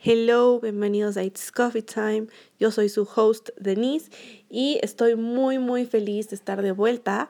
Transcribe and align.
Hello, 0.00 0.60
bienvenidos 0.60 1.16
a 1.16 1.24
It's 1.24 1.50
Coffee 1.50 1.82
Time. 1.82 2.28
Yo 2.60 2.70
soy 2.70 2.88
su 2.88 3.02
host 3.02 3.48
Denise 3.58 4.08
y 4.48 4.78
estoy 4.80 5.16
muy 5.16 5.58
muy 5.58 5.86
feliz 5.86 6.28
de 6.28 6.36
estar 6.36 6.62
de 6.62 6.70
vuelta. 6.70 7.28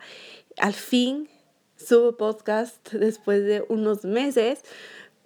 Al 0.59 0.75
fin 0.75 1.31
subo 1.77 2.19
podcast 2.19 2.93
después 2.93 3.43
de 3.43 3.65
unos 3.71 4.04
meses, 4.04 4.61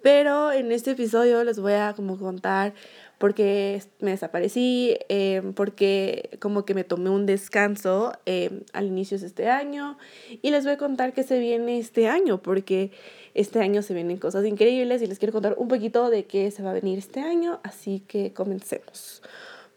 pero 0.01 0.53
en 0.53 0.71
este 0.71 0.91
episodio 0.91 1.43
les 1.43 1.59
voy 1.59 1.73
a 1.73 1.91
como 1.93 2.17
contar 2.17 2.75
porque 3.23 3.81
me 4.01 4.11
desaparecí, 4.11 4.97
em, 5.07 5.53
porque 5.53 6.29
como 6.41 6.65
que 6.65 6.73
me 6.73 6.83
tomé 6.83 7.09
un 7.09 7.25
descanso 7.25 8.11
em, 8.25 8.63
al 8.73 8.87
inicio 8.87 9.17
de 9.17 9.27
este 9.27 9.47
año 9.47 9.97
y 10.41 10.51
les 10.51 10.65
voy 10.65 10.73
a 10.73 10.77
contar 10.77 11.13
qué 11.13 11.23
se 11.23 11.39
viene 11.39 11.79
este 11.79 12.09
año, 12.09 12.41
porque 12.41 12.91
este 13.33 13.61
año 13.61 13.81
se 13.81 13.93
vienen 13.93 14.17
cosas 14.17 14.45
increíbles 14.45 15.01
y 15.01 15.07
les 15.07 15.19
quiero 15.19 15.31
contar 15.31 15.55
un 15.57 15.69
poquito 15.69 16.09
de 16.09 16.25
qué 16.25 16.51
se 16.51 16.63
va 16.63 16.71
a 16.71 16.73
venir 16.73 16.99
este 16.99 17.21
año, 17.21 17.61
así 17.63 18.01
que 18.05 18.33
comencemos. 18.33 19.21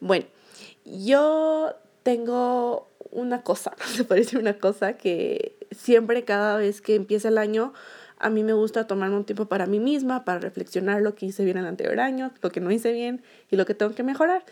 Bueno, 0.01 0.27
yo 0.85 1.73
tengo 2.03 2.89
una 3.13 3.43
cosa, 3.43 3.77
se 3.95 4.03
parece 4.03 4.39
una 4.39 4.59
cosa 4.59 4.95
que 4.95 5.55
siempre 5.71 6.25
cada 6.25 6.57
vez 6.57 6.81
que 6.81 6.97
empieza 6.97 7.29
el 7.29 7.39
año 7.39 7.75
a 8.19 8.31
mí 8.31 8.43
me 8.43 8.53
gusta 8.53 8.87
tomarme 8.87 9.17
un 9.17 9.25
tiempo 9.25 9.47
para 9.47 9.67
mí 9.67 9.79
misma, 9.79 10.25
para 10.25 10.39
reflexionar 10.39 11.03
lo 11.03 11.15
que 11.15 11.27
hice 11.27 11.45
bien 11.45 11.59
el 11.59 11.67
anterior 11.67 12.01
año, 12.01 12.33
lo 12.43 12.51
que 12.51 12.61
no 12.61 12.71
hice 12.71 12.93
bien 12.93 13.23
y 13.51 13.57
lo 13.57 13.67
que 13.67 13.75
tengo 13.75 13.95
que 13.95 14.03
mejorar. 14.03 14.45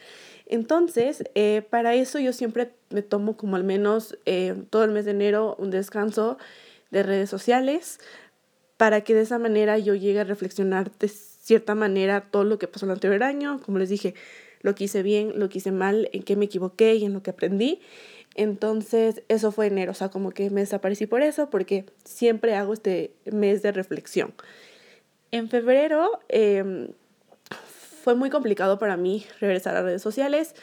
Entonces, 0.47 1.25
eh, 1.35 1.63
para 1.71 1.95
eso 1.95 2.19
yo 2.19 2.33
siempre 2.33 2.73
me 2.91 3.03
tomo 3.03 3.37
como 3.37 3.57
al 3.57 3.65
menos 3.65 4.19
eh, 4.27 4.55
todo 4.71 4.85
el 4.85 4.91
mes 4.91 5.07
de 5.07 5.13
enero 5.13 5.57
un 5.59 5.71
descanso 5.71 6.39
de 6.91 7.03
redes 7.03 7.31
sociales 7.31 7.99
para 8.77 9.03
que 9.03 9.15
de 9.15 9.23
esa 9.23 9.39
manera 9.39 9.79
yo 9.79 9.95
llegue 9.95 10.21
a 10.21 10.25
reflexionar 10.25 10.91
de 10.99 11.09
cierta 11.09 11.75
manera 11.75 12.29
todo 12.31 12.45
lo 12.45 12.59
que 12.59 12.69
pasó 12.69 12.87
el 12.87 12.93
anterior 12.93 13.23
año, 13.23 13.61
como 13.65 13.79
les 13.79 13.89
dije, 13.89 14.15
lo 14.61 14.75
que 14.75 14.85
hice 14.85 15.03
bien, 15.03 15.33
lo 15.37 15.49
que 15.49 15.59
hice 15.59 15.73
mal, 15.73 16.09
en 16.13 16.23
qué 16.23 16.37
me 16.37 16.47
equivoqué 16.47 16.95
y 16.95 17.05
en 17.05 17.13
lo 17.13 17.23
que 17.23 17.31
aprendí. 17.31 17.81
Entonces, 18.35 19.23
eso 19.29 19.53
fue 19.53 19.67
enero, 19.69 19.93
o 19.93 19.95
sea, 19.95 20.09
como 20.09 20.33
que 20.33 20.51
me 20.51 20.61
desaparecí 20.61 21.07
por 21.07 21.23
eso, 21.23 21.51
porque 21.51 21.87
siempre 22.05 22.55
hago 22.57 22.73
este 22.73 23.13
mes 23.25 23.63
de 23.63 23.73
reflexión. 23.73 24.35
En 25.31 25.49
febrero 25.49 26.21
em, 26.29 26.89
fue 28.03 28.15
muy 28.15 28.31
complicado 28.31 28.79
para 28.79 28.97
mí 28.97 29.25
regresar 29.41 29.77
a 29.77 29.83
redes 29.83 30.03
sociales 30.03 30.55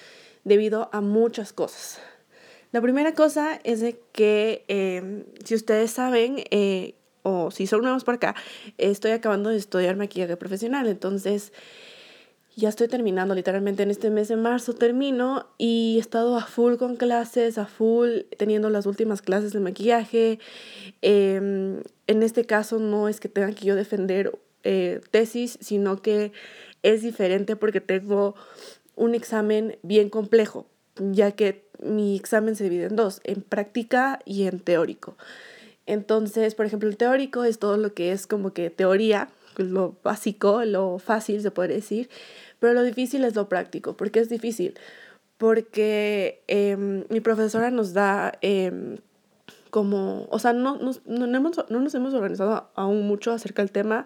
debido 0.44 0.89
a 0.92 1.02
muchas 1.02 1.53
cosas. 1.53 1.99
La 2.72 2.81
primera 2.81 3.14
cosa 3.14 3.59
es 3.64 3.81
de 3.81 3.99
que, 4.11 4.64
em, 4.67 5.25
si 5.44 5.55
ustedes 5.55 5.92
saben, 5.92 6.44
eh, 6.52 6.95
o 7.23 7.52
si 7.52 7.67
son 7.67 7.81
nuevos 7.81 8.03
por 8.03 8.16
acá, 8.16 8.36
estoy 8.77 9.11
acabando 9.11 9.49
de 9.49 9.58
estudiar 9.58 9.95
maquillaje 9.95 10.38
profesional, 10.38 10.88
entonces 10.88 11.53
ya 12.56 12.70
estoy 12.70 12.88
terminando, 12.88 13.34
literalmente 13.34 13.84
en 13.84 13.92
este 13.92 14.10
mes 14.10 14.28
de 14.28 14.36
marzo 14.36 14.74
termino 14.74 15.48
y 15.58 15.96
he 15.98 16.00
estado 16.00 16.36
a 16.38 16.46
full 16.46 16.76
con 16.76 16.98
clases, 16.98 17.58
a 17.58 17.66
full 17.66 18.22
teniendo 18.38 18.70
las 18.70 18.86
últimas 18.86 19.22
clases 19.22 19.54
de 19.54 19.60
maquillaje. 19.60 20.40
Em, 21.02 21.82
en 22.08 22.24
este 22.24 22.46
caso 22.46 22.80
no 22.80 23.08
es 23.08 23.20
que 23.20 23.30
tenga 23.30 23.52
que 23.54 23.66
yo 23.66 23.76
defender 23.76 24.38
eh, 24.64 25.02
tesis, 25.12 25.58
sino 25.62 26.02
que 26.02 26.34
es 26.84 27.02
diferente 27.02 27.56
porque 27.56 27.82
tengo 27.82 28.36
un 28.96 29.16
examen 29.16 29.78
bien 29.82 30.10
complejo, 30.10 30.68
ya 30.98 31.32
que 31.32 31.66
mi 31.82 32.16
examen 32.16 32.56
se 32.56 32.66
divide 32.66 32.86
en 32.86 32.96
dos, 32.96 33.22
en 33.24 33.42
práctica 33.42 34.20
y 34.26 34.44
en 34.44 34.60
teórico. 34.60 35.18
Entonces, 35.86 36.54
por 36.54 36.66
ejemplo, 36.66 36.90
el 36.90 36.98
teórico 36.98 37.44
es 37.44 37.60
todo 37.60 37.78
lo 37.78 37.94
que 37.94 38.12
es 38.12 38.28
como 38.28 38.54
que 38.54 38.70
teoría, 38.70 39.30
lo 39.62 39.98
básico, 40.04 40.64
lo 40.66 41.00
fácil 41.00 41.42
se 41.42 41.52
puede 41.52 41.76
decir, 41.76 42.09
pero 42.59 42.73
lo 42.73 42.84
difícil 42.84 43.23
es 43.23 43.36
lo 43.36 43.50
práctico. 43.50 43.95
¿Por 43.98 44.12
qué 44.12 44.20
es 44.20 44.30
difícil? 44.30 44.80
Porque 45.38 46.44
em, 46.48 47.06
mi 47.09 47.22
profesora 47.22 47.72
nos 47.72 47.94
da 47.94 48.34
em, 48.42 48.98
como, 49.72 50.27
o 50.30 50.39
sea, 50.39 50.54
no, 50.54 50.77
no, 50.77 50.92
no, 51.05 51.27
no 51.27 51.80
nos 51.80 51.95
hemos 51.95 52.14
organizado 52.14 52.70
aún 52.76 53.08
mucho 53.08 53.32
acerca 53.32 53.61
del 53.61 53.72
tema, 53.72 54.05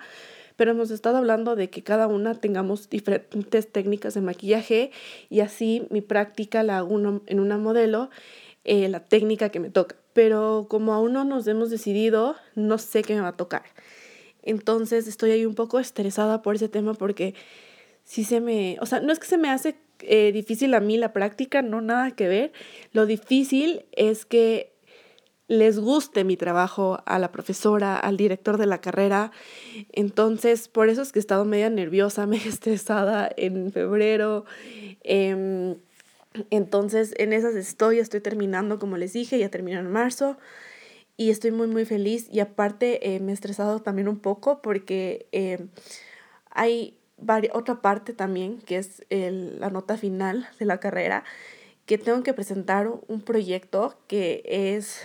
pero 0.55 0.71
hemos 0.71 0.91
estado 0.91 1.17
hablando 1.17 1.55
de 1.55 1.69
que 1.69 1.83
cada 1.83 2.07
una 2.07 2.35
tengamos 2.35 2.89
diferentes 2.89 3.71
técnicas 3.71 4.13
de 4.13 4.21
maquillaje 4.21 4.91
y 5.29 5.41
así 5.41 5.87
mi 5.89 6.01
práctica 6.01 6.63
la 6.63 6.77
hago 6.77 6.97
en 7.25 7.39
una 7.39 7.57
modelo, 7.57 8.09
eh, 8.63 8.87
la 8.87 9.01
técnica 9.01 9.49
que 9.49 9.59
me 9.59 9.69
toca. 9.69 9.95
Pero 10.13 10.67
como 10.69 10.93
aún 10.93 11.13
no 11.13 11.25
nos 11.25 11.45
hemos 11.47 11.69
decidido, 11.69 12.35
no 12.55 12.77
sé 12.77 13.01
qué 13.01 13.15
me 13.15 13.21
va 13.21 13.29
a 13.29 13.37
tocar. 13.37 13.63
Entonces 14.45 15.07
estoy 15.07 15.31
ahí 15.31 15.45
un 15.45 15.55
poco 15.55 15.79
estresada 15.79 16.41
por 16.41 16.55
ese 16.55 16.69
tema 16.69 16.93
porque 16.93 17.33
si 18.03 18.23
se 18.23 18.39
me, 18.39 18.77
o 18.79 18.85
sea, 18.85 18.99
no 18.99 19.11
es 19.11 19.19
que 19.19 19.27
se 19.27 19.37
me 19.37 19.49
hace 19.49 19.75
eh, 19.99 20.31
difícil 20.31 20.73
a 20.73 20.79
mí 20.79 20.97
la 20.97 21.11
práctica, 21.11 21.61
no 21.61 21.81
nada 21.81 22.11
que 22.11 22.27
ver. 22.27 22.53
Lo 22.93 23.05
difícil 23.05 23.85
es 23.91 24.25
que 24.25 24.75
les 25.47 25.79
guste 25.79 26.23
mi 26.23 26.37
trabajo 26.37 27.01
a 27.05 27.19
la 27.19 27.31
profesora, 27.31 27.97
al 27.97 28.17
director 28.17 28.57
de 28.57 28.65
la 28.65 28.81
carrera. 28.81 29.31
Entonces, 29.91 30.67
por 30.67 30.89
eso 30.89 31.01
es 31.01 31.11
que 31.11 31.19
he 31.19 31.21
estado 31.21 31.45
media 31.45 31.69
nerviosa, 31.69 32.25
media 32.27 32.49
estresada 32.49 33.29
en 33.35 33.71
febrero. 33.71 34.45
Em, 35.03 35.75
entonces, 36.49 37.13
en 37.17 37.33
esas 37.33 37.55
estoy, 37.55 37.99
estoy 37.99 38.19
terminando, 38.19 38.79
como 38.79 38.97
les 38.97 39.13
dije, 39.13 39.39
ya 39.39 39.49
termino 39.49 39.79
en 39.79 39.91
marzo 39.91 40.37
y 41.17 41.29
estoy 41.29 41.51
muy, 41.51 41.67
muy 41.67 41.85
feliz. 41.85 42.27
Y 42.31 42.39
aparte, 42.39 43.15
eh, 43.15 43.19
me 43.19 43.31
he 43.31 43.33
estresado 43.33 43.81
también 43.81 44.07
un 44.07 44.19
poco 44.19 44.61
porque 44.61 45.27
eh, 45.31 45.67
hay 46.49 46.97
otra 47.53 47.81
parte 47.81 48.13
también, 48.13 48.59
que 48.59 48.77
es 48.77 49.03
la 49.09 49.69
nota 49.69 49.97
final 49.97 50.47
de 50.59 50.65
la 50.65 50.79
carrera, 50.79 51.23
que 51.85 51.97
tengo 51.97 52.23
que 52.23 52.33
presentar 52.33 52.89
un 53.07 53.21
proyecto 53.21 53.97
que 54.07 54.43
es 54.45 55.01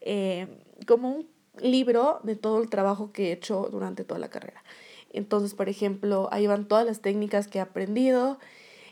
eh, 0.00 0.48
como 0.86 1.10
un 1.10 1.28
libro 1.60 2.20
de 2.24 2.36
todo 2.36 2.60
el 2.60 2.68
trabajo 2.68 3.12
que 3.12 3.28
he 3.28 3.32
hecho 3.32 3.68
durante 3.70 4.04
toda 4.04 4.20
la 4.20 4.28
carrera. 4.28 4.62
Entonces, 5.12 5.54
por 5.54 5.68
ejemplo, 5.68 6.28
ahí 6.32 6.46
van 6.46 6.66
todas 6.66 6.84
las 6.84 7.00
técnicas 7.00 7.46
que 7.46 7.58
he 7.58 7.62
aprendido. 7.62 8.38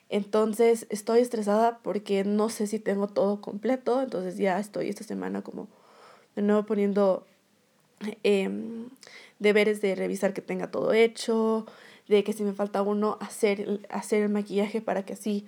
Entonces, 0.08 0.86
estoy 0.88 1.20
estresada 1.20 1.80
porque 1.82 2.24
no 2.24 2.48
sé 2.48 2.66
si 2.66 2.78
tengo 2.78 3.08
todo 3.08 3.40
completo. 3.40 4.00
Entonces, 4.00 4.38
ya 4.38 4.58
estoy 4.60 4.88
esta 4.88 5.04
semana 5.04 5.42
como 5.42 5.68
de 6.36 6.42
nuevo 6.42 6.64
poniendo 6.64 7.26
em, 8.22 8.88
deberes 9.38 9.80
de 9.80 9.94
revisar 9.94 10.32
que 10.32 10.40
tenga 10.40 10.70
todo 10.70 10.92
hecho, 10.92 11.66
de 12.08 12.24
que 12.24 12.32
si 12.32 12.42
me 12.42 12.52
falta 12.52 12.82
uno, 12.82 13.18
hacer, 13.20 13.80
hacer 13.88 14.22
el 14.22 14.28
maquillaje 14.28 14.80
para 14.80 15.04
que 15.04 15.14
así 15.14 15.46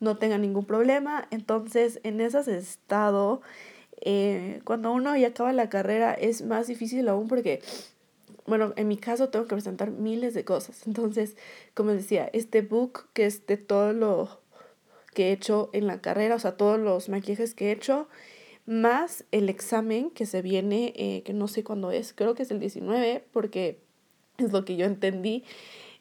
no 0.00 0.16
tenga 0.16 0.38
ningún 0.38 0.64
problema. 0.64 1.26
Entonces, 1.30 2.00
en 2.02 2.20
ese 2.20 2.56
estado, 2.56 3.42
eh, 4.00 4.60
cuando 4.64 4.92
uno 4.92 5.16
ya 5.16 5.28
acaba 5.28 5.52
la 5.52 5.68
carrera, 5.68 6.14
es 6.14 6.42
más 6.42 6.66
difícil 6.66 7.08
aún 7.08 7.28
porque, 7.28 7.62
bueno, 8.46 8.72
en 8.76 8.88
mi 8.88 8.96
caso 8.96 9.28
tengo 9.30 9.46
que 9.46 9.54
presentar 9.54 9.90
miles 9.90 10.34
de 10.34 10.44
cosas. 10.44 10.86
Entonces, 10.86 11.36
como 11.74 11.92
decía, 11.92 12.28
este 12.32 12.62
book 12.62 13.06
que 13.12 13.26
es 13.26 13.46
de 13.46 13.56
todo 13.56 13.92
lo 13.92 14.40
que 15.14 15.28
he 15.28 15.32
hecho 15.32 15.70
en 15.72 15.86
la 15.86 16.00
carrera, 16.00 16.34
o 16.34 16.38
sea, 16.38 16.56
todos 16.56 16.78
los 16.78 17.08
maquillajes 17.08 17.54
que 17.54 17.68
he 17.68 17.72
hecho, 17.72 18.08
más 18.66 19.24
el 19.30 19.48
examen 19.48 20.10
que 20.10 20.26
se 20.26 20.42
viene, 20.42 20.92
eh, 20.96 21.22
que 21.24 21.32
no 21.32 21.48
sé 21.48 21.64
cuándo 21.64 21.90
es, 21.90 22.12
creo 22.12 22.34
que 22.34 22.44
es 22.44 22.50
el 22.50 22.60
19, 22.60 23.24
porque 23.32 23.80
es 24.38 24.52
lo 24.52 24.64
que 24.64 24.76
yo 24.76 24.86
entendí. 24.86 25.44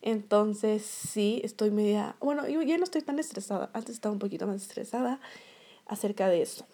Entonces, 0.02 0.84
sí, 0.84 1.42
estoy 1.44 1.72
media, 1.72 2.16
bueno, 2.20 2.48
yo 2.48 2.62
ya 2.62 2.78
no 2.78 2.84
estoy 2.84 3.02
tan 3.02 3.20
estresada, 3.20 3.70
antes 3.74 3.96
estaba 3.96 4.14
un 4.14 4.20
poquito 4.20 4.48
más 4.48 4.62
estresada 4.62 5.20
acerca 5.86 6.28
de 6.28 6.42
eso. 6.42 6.66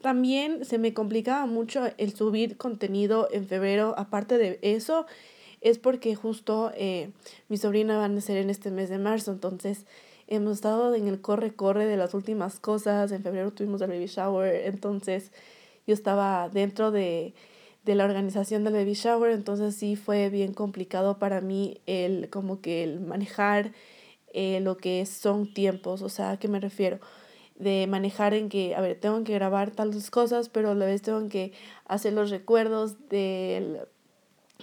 También 0.00 0.64
se 0.64 0.78
me 0.78 0.94
complicaba 0.94 1.46
mucho 1.46 1.84
el 1.98 2.14
subir 2.14 2.56
contenido 2.56 3.28
en 3.30 3.46
febrero, 3.46 3.94
aparte 3.96 4.38
de 4.38 4.58
eso, 4.62 5.06
es 5.60 5.78
porque 5.78 6.14
justo 6.14 6.72
eh, 6.74 7.10
mi 7.48 7.56
sobrina 7.56 7.98
va 7.98 8.06
a 8.06 8.08
nacer 8.08 8.36
en 8.38 8.50
este 8.50 8.70
mes 8.70 8.88
de 8.88 8.98
marzo, 8.98 9.32
entonces 9.32 9.86
hemos 10.28 10.54
estado 10.54 10.94
en 10.94 11.08
el 11.08 11.20
corre-corre 11.20 11.86
de 11.86 11.96
las 11.96 12.14
últimas 12.14 12.58
cosas. 12.58 13.12
En 13.12 13.22
febrero 13.22 13.52
tuvimos 13.52 13.80
el 13.82 13.88
baby 13.88 14.06
shower, 14.06 14.66
entonces 14.66 15.32
yo 15.86 15.94
estaba 15.94 16.48
dentro 16.48 16.90
de, 16.90 17.34
de 17.84 17.94
la 17.94 18.04
organización 18.04 18.64
del 18.64 18.74
baby 18.74 18.94
shower, 18.94 19.30
entonces 19.30 19.76
sí 19.76 19.96
fue 19.96 20.28
bien 20.30 20.52
complicado 20.52 21.18
para 21.18 21.40
mí 21.40 21.80
el 21.86 22.28
como 22.30 22.60
que 22.60 22.82
el 22.82 23.00
manejar 23.00 23.72
eh, 24.32 24.60
lo 24.60 24.76
que 24.76 25.06
son 25.06 25.54
tiempos, 25.54 26.02
o 26.02 26.08
sea, 26.08 26.32
¿a 26.32 26.38
qué 26.38 26.48
me 26.48 26.60
refiero? 26.60 26.98
De 27.54 27.86
manejar 27.86 28.34
en 28.34 28.48
que, 28.48 28.74
a 28.74 28.80
ver, 28.80 29.00
tengo 29.00 29.22
que 29.24 29.32
grabar 29.32 29.70
tales 29.70 30.10
cosas, 30.10 30.48
pero 30.48 30.72
a 30.72 30.74
la 30.74 30.84
vez 30.84 31.00
tengo 31.00 31.26
que 31.28 31.52
hacer 31.86 32.12
los 32.12 32.28
recuerdos 32.30 33.08
del, 33.08 33.78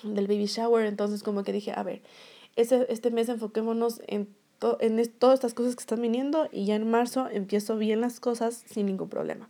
del 0.03 0.27
baby 0.27 0.45
shower, 0.45 0.85
entonces 0.85 1.23
como 1.23 1.43
que 1.43 1.53
dije, 1.53 1.71
a 1.75 1.81
ver, 1.81 2.03
ese, 2.55 2.85
este 2.89 3.09
mes 3.09 3.29
enfoquémonos 3.29 4.01
en 4.05 4.27
en 4.79 5.09
todas 5.11 5.35
estas 5.35 5.53
cosas 5.53 5.75
que 5.75 5.81
están 5.81 6.01
viniendo 6.01 6.47
y 6.51 6.65
ya 6.65 6.75
en 6.75 6.89
marzo 6.89 7.27
empiezo 7.29 7.77
bien 7.77 8.01
las 8.01 8.19
cosas 8.19 8.63
sin 8.65 8.85
ningún 8.85 9.09
problema. 9.09 9.49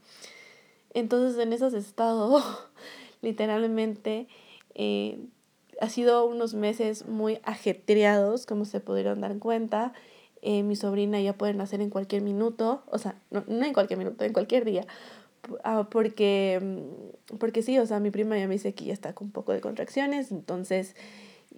Entonces 0.93 1.39
en 1.39 1.53
esos 1.53 1.73
estados, 1.73 2.43
literalmente, 3.21 4.27
eh, 4.75 5.19
ha 5.81 5.89
sido 5.89 6.25
unos 6.25 6.53
meses 6.53 7.07
muy 7.07 7.39
ajetreados, 7.43 8.45
como 8.45 8.65
se 8.65 8.79
pudieron 8.79 9.21
dar 9.21 9.37
cuenta. 9.39 9.93
Eh, 10.41 10.63
mi 10.63 10.75
sobrina 10.75 11.19
ya 11.21 11.33
puede 11.33 11.53
nacer 11.53 11.81
en 11.81 11.89
cualquier 11.89 12.21
minuto, 12.21 12.83
o 12.87 12.97
sea, 12.97 13.15
no, 13.31 13.43
no 13.47 13.65
en 13.65 13.73
cualquier 13.73 13.97
minuto, 13.97 14.23
en 14.25 14.33
cualquier 14.33 14.65
día. 14.65 14.85
Ah, 15.63 15.87
porque, 15.89 16.59
mm, 16.61 17.37
porque 17.37 17.61
sí, 17.61 17.77
o 17.79 17.85
sea, 17.85 17.99
mi 17.99 18.11
prima 18.11 18.37
ya 18.37 18.47
me 18.47 18.53
dice 18.53 18.73
que 18.73 18.85
ya 18.85 18.93
está 18.93 19.13
con 19.13 19.27
un 19.27 19.31
poco 19.31 19.51
de 19.51 19.61
contracciones, 19.61 20.31
entonces, 20.31 20.95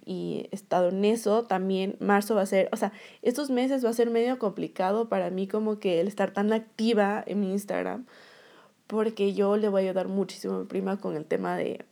y 0.06 0.48
he 0.50 0.54
estado 0.54 0.88
en 0.90 1.04
eso, 1.04 1.42
también 1.42 1.96
marzo 1.98 2.36
va 2.36 2.42
a 2.42 2.46
ser, 2.46 2.68
o 2.72 2.76
sea, 2.76 2.92
estos 3.22 3.50
meses 3.50 3.84
va 3.84 3.90
a 3.90 3.92
ser 3.92 4.08
medio 4.08 4.38
complicado 4.38 5.08
para 5.08 5.30
mí 5.30 5.48
como 5.48 5.80
que 5.80 6.00
el 6.00 6.06
estar 6.06 6.32
tan 6.32 6.52
activa 6.52 7.22
en 7.26 7.40
mi 7.40 7.50
Instagram, 7.50 8.06
porque 8.86 9.34
yo 9.34 9.56
le 9.56 9.68
voy 9.68 9.82
a 9.82 9.90
ayudar 9.90 10.06
muchísimo 10.06 10.54
a 10.54 10.58
mi 10.60 10.66
prima 10.66 10.98
con 10.98 11.16
el 11.16 11.24
tema 11.24 11.56
de, 11.56 11.84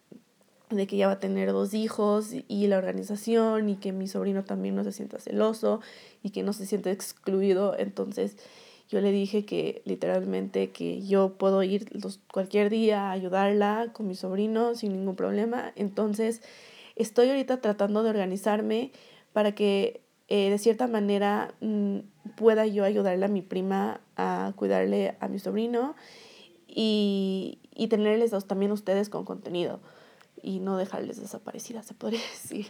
de 0.70 0.87
que 0.87 0.96
ya 0.96 1.08
va 1.08 1.14
a 1.14 1.19
tener 1.19 1.50
dos 1.50 1.75
hijos 1.75 2.31
y 2.46 2.66
la 2.69 2.78
organización 2.78 3.69
y 3.69 3.76
que 3.76 3.93
mi 3.93 4.06
sobrino 4.06 4.44
también 4.44 4.76
no 4.76 4.84
se 4.84 4.93
sienta 4.93 5.19
celoso 5.19 5.81
y 6.22 6.31
que 6.31 6.44
no 6.44 6.52
se 6.52 6.66
sienta 6.66 6.93
excluido. 6.93 7.76
Entonces 7.76 8.37
yo 8.88 9.00
le 9.00 9.11
dije 9.11 9.44
que 9.44 9.82
literalmente 9.84 10.70
que 10.70 11.02
yo 11.02 11.32
puedo 11.32 11.64
ir 11.64 11.88
los, 12.00 12.20
cualquier 12.32 12.70
día 12.70 13.08
a 13.08 13.11
ayudarla 13.11 13.90
con 13.93 14.06
mi 14.06 14.14
sobrino 14.14 14.76
sin 14.76 14.93
ningún 14.93 15.16
problema. 15.16 15.72
Entonces 15.75 16.43
estoy 16.96 17.29
ahorita 17.29 17.61
tratando 17.61 18.02
de 18.02 18.11
organizarme 18.11 18.93
para 19.32 19.55
que 19.55 20.02
eh, 20.29 20.50
de 20.50 20.58
cierta 20.58 20.87
manera 20.87 21.55
mm, 21.61 21.99
pueda 22.37 22.67
yo 22.67 22.85
ayudarle 22.85 23.25
a 23.25 23.29
mi 23.29 23.43
prima 23.43 24.00
a 24.17 24.52
cuidarle 24.56 25.17
a 25.20 25.29
mi 25.29 25.38
sobrino 25.38 25.94
y, 26.67 27.58
y 27.75 27.88
tenerles 27.88 28.32
también 28.46 28.73
ustedes 28.73 29.08
con 29.08 29.25
contenido 29.25 29.81
y 30.43 30.61
no 30.61 30.76
dejarles 30.76 31.20
desaparecidas, 31.20 31.87
se 31.87 31.94
podría 31.94 32.20
decir. 32.43 32.67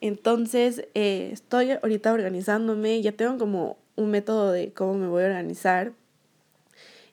Entonces, 0.00 0.86
eh, 0.94 1.30
estoy 1.32 1.72
ahorita 1.72 2.12
organizándome, 2.12 3.00
ya 3.00 3.12
tengo 3.12 3.38
como 3.38 3.78
un 3.96 4.10
método 4.10 4.52
de 4.52 4.72
cómo 4.72 4.94
me 4.94 5.08
voy 5.08 5.22
a 5.22 5.26
organizar. 5.26 5.92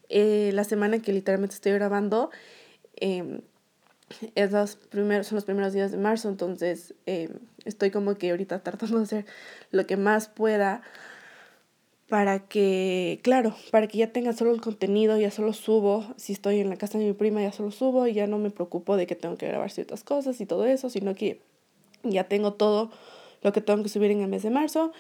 Eh, 0.10 0.52
la 0.54 0.64
semana 0.64 1.00
que 1.00 1.14
literalmente 1.14 1.56
estoy 1.56 1.72
grabando 1.74 2.32
eh, 2.96 3.42
es 4.36 4.76
primeros, 4.76 5.28
son 5.28 5.36
los 5.36 5.46
primeros 5.46 5.74
días 5.74 5.92
de 5.92 5.98
marzo, 5.98 6.30
entonces 6.30 6.94
em, 7.06 7.30
estoy 7.66 7.92
como 7.92 8.16
que 8.16 8.32
ahorita 8.32 8.60
tratando 8.64 8.98
de 8.98 9.04
hacer 9.04 9.26
lo 9.72 9.86
que 9.86 9.98
más 9.98 10.28
pueda 10.28 10.82
para 12.08 12.40
que, 12.48 13.20
claro, 13.22 13.56
para 13.72 13.88
que 13.88 14.00
ya 14.00 14.12
tenga 14.12 14.34
solo 14.34 14.52
el 14.52 14.62
contenido, 14.62 15.18
ya 15.18 15.30
solo 15.30 15.54
subo, 15.54 16.06
si 16.18 16.34
estoy 16.34 16.60
en 16.60 16.70
la 16.70 16.76
casa 16.76 16.98
de 16.98 17.06
mi 17.06 17.14
prima 17.14 17.42
ya 17.42 17.52
solo 17.52 17.70
subo 17.70 18.08
y 18.08 18.14
ya 18.14 18.26
no 18.26 18.40
me 18.40 18.50
preocupo 18.50 18.98
de 18.98 19.06
que 19.06 19.16
tengo 19.16 19.38
que 19.38 19.48
grabar 19.48 19.70
ciertas 19.70 20.04
cosas 20.04 20.42
y 20.42 20.48
todo 20.48 20.66
eso, 20.66 20.90
sino 20.90 21.14
que 21.14 21.42
ya 22.04 22.24
tengo 22.24 22.54
todo 22.54 22.90
lo 23.44 23.54
que 23.54 23.62
tengo 23.62 23.84
que 23.84 23.90
subir 23.90 24.10
en 24.12 24.22
el 24.22 24.28
mes 24.28 24.42
de 24.42 24.50
marzo 24.50 24.92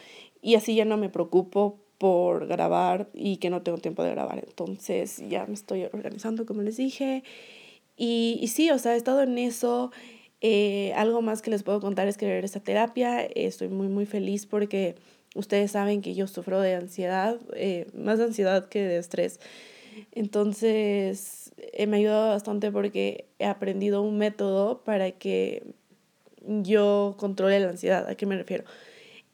y 0.41 0.55
así 0.55 0.75
ya 0.75 0.85
no 0.85 0.97
me 0.97 1.09
preocupo 1.09 1.79
por 1.97 2.47
grabar 2.47 3.09
y 3.13 3.37
que 3.37 3.49
no 3.49 3.61
tengo 3.61 3.79
tiempo 3.79 4.03
de 4.03 4.11
grabar. 4.11 4.39
Entonces 4.39 5.21
ya 5.27 5.45
me 5.47 5.53
estoy 5.53 5.83
organizando 5.83 6.45
como 6.45 6.61
les 6.61 6.77
dije 6.77 7.23
y, 7.99 8.39
y 8.41 8.47
sí, 8.47 8.71
o 8.71 8.79
sea, 8.79 8.95
he 8.95 8.97
estado 8.97 9.21
en 9.21 9.37
eso. 9.37 9.91
Eh, 10.41 10.93
algo 10.95 11.21
más 11.21 11.41
que 11.41 11.51
les 11.51 11.63
puedo 11.63 11.81
contar 11.81 12.07
es 12.07 12.17
que 12.17 12.25
regresé 12.25 12.59
a 12.59 12.63
terapia. 12.63 13.21
estoy 13.21 13.67
muy, 13.67 13.89
muy 13.89 14.05
feliz 14.05 14.45
porque 14.45 14.95
Ustedes 15.35 15.71
saben 15.71 16.01
que 16.01 16.15
yo 16.15 16.25
sufro 16.27 16.59
de 16.59 16.75
ansiedad, 16.75 17.37
eh, 17.53 17.87
más 17.93 18.17
de 18.17 18.25
ansiedad 18.25 18.67
que 18.67 18.81
de 18.81 18.97
estrés. 18.97 19.39
Entonces, 20.11 21.51
eh, 21.73 21.85
me 21.87 21.97
ha 21.97 21.99
ayudado 21.99 22.29
bastante 22.29 22.71
porque 22.71 23.25
he 23.37 23.45
aprendido 23.45 24.01
un 24.01 24.17
método 24.17 24.83
para 24.83 25.11
que 25.11 25.63
yo 26.45 27.15
controle 27.19 27.59
la 27.59 27.69
ansiedad. 27.69 28.07
¿A 28.09 28.15
qué 28.15 28.25
me 28.25 28.37
refiero? 28.37 28.63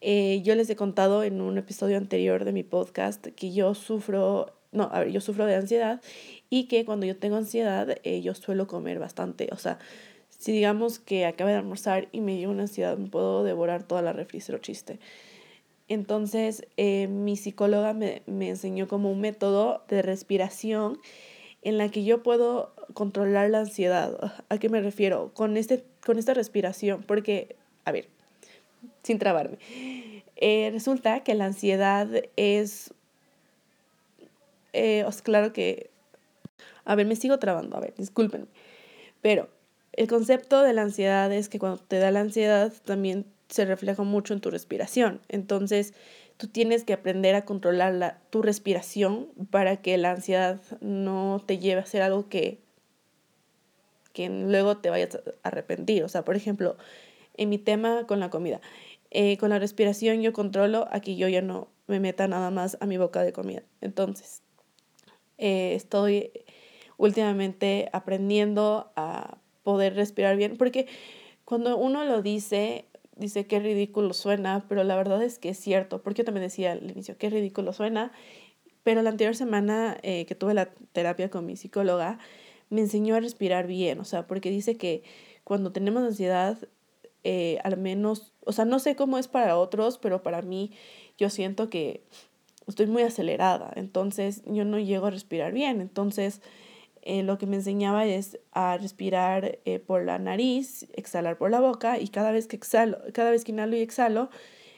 Eh, 0.02 0.42
yo 0.44 0.56
les 0.56 0.70
he 0.70 0.76
contado 0.76 1.24
en 1.24 1.40
un 1.42 1.58
episodio 1.58 1.98
anterior 1.98 2.44
de 2.44 2.52
mi 2.52 2.64
podcast 2.64 3.28
que 3.28 3.54
yo 3.54 3.74
sufro, 3.74 4.54
no, 4.74 4.90
a 4.92 5.00
ver, 5.00 5.12
yo 5.12 5.22
sufro 5.22 5.46
de 5.46 5.56
ansiedad 5.56 6.02
y 6.50 6.66
que 6.66 6.86
cuando 6.86 7.06
yo 7.06 7.18
tengo 7.18 7.36
ansiedad 7.38 7.98
yo 8.04 8.36
suelo 8.36 8.68
comer 8.68 9.00
bastante. 9.00 9.50
O 9.52 9.58
sea, 9.58 9.80
si 10.38 10.52
digamos 10.52 11.00
que 11.00 11.26
acabo 11.26 11.50
de 11.50 11.56
almorzar 11.56 12.08
y 12.12 12.22
me 12.22 12.36
dio 12.36 12.50
una 12.50 12.64
ansiedad, 12.64 12.98
me 12.98 13.08
puedo 13.08 13.44
devorar 13.44 13.84
toda 13.84 14.02
la 14.02 14.14
refri, 14.14 14.40
chiste. 14.62 15.00
Entonces, 15.88 16.66
eh, 16.78 17.08
mi 17.08 17.38
psicóloga 17.38 17.94
me, 17.94 18.22
enseñó 18.28 18.88
como 18.88 19.12
un 19.12 19.22
método 19.22 19.84
de 19.88 20.02
respiración 20.02 21.00
en 21.62 21.78
la 21.78 21.90
que 21.90 22.04
yo 22.04 22.24
puedo 22.24 22.74
controlar 22.94 23.50
la 23.50 23.60
ansiedad. 23.60 24.44
¿A 24.50 24.58
qué 24.58 24.70
me 24.70 24.82
refiero? 24.82 25.32
Con, 25.34 25.58
este, 25.58 25.84
con 26.06 26.18
esta 26.18 26.34
respiración, 26.34 27.04
porque, 27.04 27.56
a 27.86 27.92
ver, 27.92 28.08
sin 29.04 29.20
trabarme, 29.20 29.58
eh, 30.36 30.70
resulta 30.72 31.22
que 31.22 31.36
la 31.36 31.46
ansiedad 31.46 32.08
es, 32.36 32.94
eh, 34.74 35.06
claro 35.24 35.54
que, 35.54 35.92
a 36.86 36.96
ver, 36.96 37.06
me 37.06 37.16
sigo 37.16 37.40
trabando, 37.40 37.78
a 37.78 37.80
ver, 37.80 37.94
discúlpenme, 37.98 38.48
pero 39.22 39.50
el 39.94 40.08
concepto 40.08 40.62
de 40.62 40.74
la 40.74 40.84
ansiedad 40.84 41.32
es 41.32 41.50
que 41.50 41.60
cuando 41.60 41.80
te 41.80 42.00
da 42.00 42.12
la 42.12 42.20
ansiedad 42.20 42.72
también 42.84 43.26
se 43.50 43.66
refleja 43.66 44.04
mucho 44.04 44.34
en 44.34 44.42
tu 44.42 44.50
respiración. 44.50 45.22
Entonces, 45.30 45.94
tú 46.38 46.48
tienes 46.48 46.84
que 46.84 46.94
aprender 46.94 47.36
a 47.36 47.46
controlar 47.46 47.94
la, 47.94 48.20
tu 48.30 48.42
respiración 48.42 49.30
para 49.52 49.78
que 49.78 49.98
la 49.98 50.12
ansiedad 50.12 50.62
no 50.82 51.42
te 51.46 51.58
lleve 51.60 51.82
a 51.82 51.84
hacer 51.84 52.02
algo 52.02 52.28
que, 52.28 52.60
que 54.14 54.30
luego 54.30 54.78
te 54.78 54.90
vayas 54.90 55.16
a 55.16 55.48
arrepentir. 55.48 56.04
O 56.04 56.10
sea, 56.10 56.26
por 56.26 56.36
ejemplo, 56.36 56.76
en 57.38 57.50
mi 57.50 57.58
tema 57.58 58.06
con 58.08 58.20
la 58.20 58.30
comida, 58.30 58.60
eh, 59.12 59.38
con 59.38 59.50
la 59.50 59.60
respiración 59.60 60.22
yo 60.22 60.34
controlo 60.34 60.88
a 60.92 61.00
que 61.00 61.16
yo 61.16 61.28
ya 61.28 61.42
no 61.42 61.70
me 61.88 62.00
meta 62.00 62.28
nada 62.28 62.52
más 62.52 62.78
a 62.82 62.86
mi 62.86 62.98
boca 62.98 63.24
de 63.24 63.32
comida. 63.32 63.64
Entonces, 63.80 64.42
eh, 65.38 65.74
estoy 65.76 66.32
últimamente 66.98 67.90
aprendiendo 67.94 68.92
a 68.96 69.38
poder 69.64 69.96
respirar 69.96 70.38
bien, 70.38 70.58
porque 70.58 70.88
cuando 71.44 71.78
uno 71.78 72.04
lo 72.06 72.22
dice, 72.22 72.86
dice 73.16 73.48
qué 73.48 73.60
ridículo 73.60 74.14
suena, 74.14 74.66
pero 74.68 74.84
la 74.84 74.96
verdad 74.96 75.22
es 75.24 75.40
que 75.40 75.50
es 75.50 75.60
cierto, 75.60 76.02
porque 76.02 76.22
yo 76.22 76.26
también 76.26 76.46
decía 76.46 76.74
al 76.74 76.90
inicio 76.90 77.18
qué 77.18 77.30
ridículo 77.30 77.74
suena, 77.74 78.12
pero 78.84 79.02
la 79.02 79.10
anterior 79.10 79.36
semana 79.36 79.98
eh, 80.04 80.26
que 80.26 80.36
tuve 80.36 80.54
la 80.54 80.70
terapia 80.92 81.30
con 81.30 81.46
mi 81.46 81.56
psicóloga, 81.58 82.20
me 82.70 82.82
enseñó 82.82 83.16
a 83.16 83.20
respirar 83.20 83.68
bien, 83.68 84.00
o 84.00 84.06
sea, 84.06 84.28
porque 84.28 84.50
dice 84.50 84.78
que 84.78 85.04
cuando 85.44 85.72
tenemos 85.72 86.04
ansiedad, 86.04 86.58
eh, 87.24 87.60
al 87.64 87.78
menos, 87.78 88.34
o 88.42 88.52
sea, 88.52 88.66
no 88.66 88.80
sé 88.80 88.96
cómo 88.96 89.18
es 89.18 89.28
para 89.28 89.58
otros, 89.58 89.98
pero 89.98 90.22
para 90.24 90.42
mí 90.42 90.72
yo 91.18 91.30
siento 91.30 91.70
que 91.70 92.04
estoy 92.68 92.88
muy 92.88 93.04
acelerada, 93.04 93.72
entonces 93.76 94.44
yo 94.46 94.66
no 94.66 94.80
llego 94.80 95.08
a 95.08 95.12
respirar 95.12 95.52
bien, 95.52 95.82
entonces 95.82 96.42
eh, 97.06 97.22
lo 97.22 97.38
que 97.38 97.46
me 97.46 97.58
enseñaba 97.58 98.06
es 98.08 98.40
a 98.52 98.78
respirar 98.78 99.60
eh, 99.66 99.80
por 99.80 100.04
la 100.04 100.18
nariz, 100.18 100.88
exhalar 100.94 101.38
por 101.38 101.52
la 101.52 101.60
boca 101.60 102.00
y 102.00 102.08
cada 102.08 102.32
vez 102.32 102.48
que 102.48 102.56
exhalo, 102.56 102.98
cada 103.14 103.30
vez 103.30 103.44
que 103.44 103.52
inhalo 103.52 103.76
y 103.76 103.82
exhalo, 103.82 104.30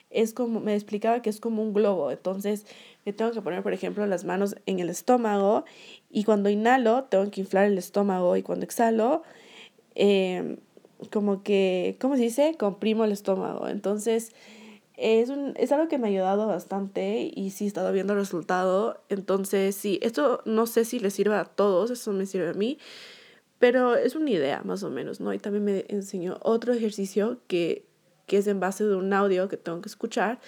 es 0.09 0.33
como, 0.33 0.59
me 0.59 0.75
explicaba 0.75 1.21
que 1.21 1.29
es 1.29 1.39
como 1.39 1.63
un 1.63 1.73
globo. 1.73 2.11
Entonces, 2.11 2.65
me 3.05 3.13
tengo 3.13 3.31
que 3.31 3.41
poner, 3.41 3.63
por 3.63 3.73
ejemplo, 3.73 4.05
las 4.07 4.25
manos 4.25 4.57
en 4.65 4.79
el 4.79 4.89
estómago 4.89 5.63
y 6.09 6.25
cuando 6.25 6.49
inhalo, 6.49 7.05
tengo 7.05 7.31
que 7.31 7.41
inflar 7.41 7.65
el 7.65 7.77
estómago 7.77 8.35
y 8.35 8.43
cuando 8.43 8.65
exhalo, 8.65 9.23
em, 9.95 10.57
como 11.11 11.43
que, 11.43 11.97
¿cómo 12.01 12.17
se 12.17 12.23
dice? 12.23 12.55
Comprimo 12.57 13.05
el 13.05 13.13
estómago. 13.13 13.69
Entonces, 13.69 14.33
es, 14.97 15.29
un, 15.29 15.53
es 15.57 15.71
algo 15.71 15.87
que 15.87 15.99
me 15.99 16.07
ha 16.07 16.09
ayudado 16.09 16.47
bastante 16.47 17.31
y 17.33 17.51
sí 17.51 17.65
he 17.65 17.67
estado 17.67 17.93
viendo 17.93 18.13
el 18.13 18.19
resultado. 18.19 19.01
Entonces, 19.09 19.75
sí, 19.75 19.99
esto 20.01 20.41
no 20.45 20.65
sé 20.65 20.85
si 20.85 20.99
le 20.99 21.11
sirve 21.11 21.35
a 21.35 21.45
todos, 21.45 21.91
eso 21.91 22.11
me 22.11 22.25
sirve 22.25 22.49
a 22.49 22.53
mí, 22.53 22.79
pero 23.59 23.95
es 23.95 24.15
una 24.15 24.31
idea 24.31 24.61
más 24.63 24.83
o 24.83 24.89
menos, 24.89 25.19
¿no? 25.19 25.33
Y 25.33 25.39
también 25.39 25.63
me 25.63 25.85
enseñó 25.89 26.37
otro 26.41 26.73
ejercicio 26.73 27.39
que, 27.47 27.85
que 28.25 28.37
es 28.37 28.47
en 28.47 28.59
base 28.59 28.83
de 28.83 28.95
un 28.95 29.13
audio 29.13 29.47
que 29.47 29.57
tengo 29.57 29.81
que 29.81 29.89
escuchar. 29.89 30.39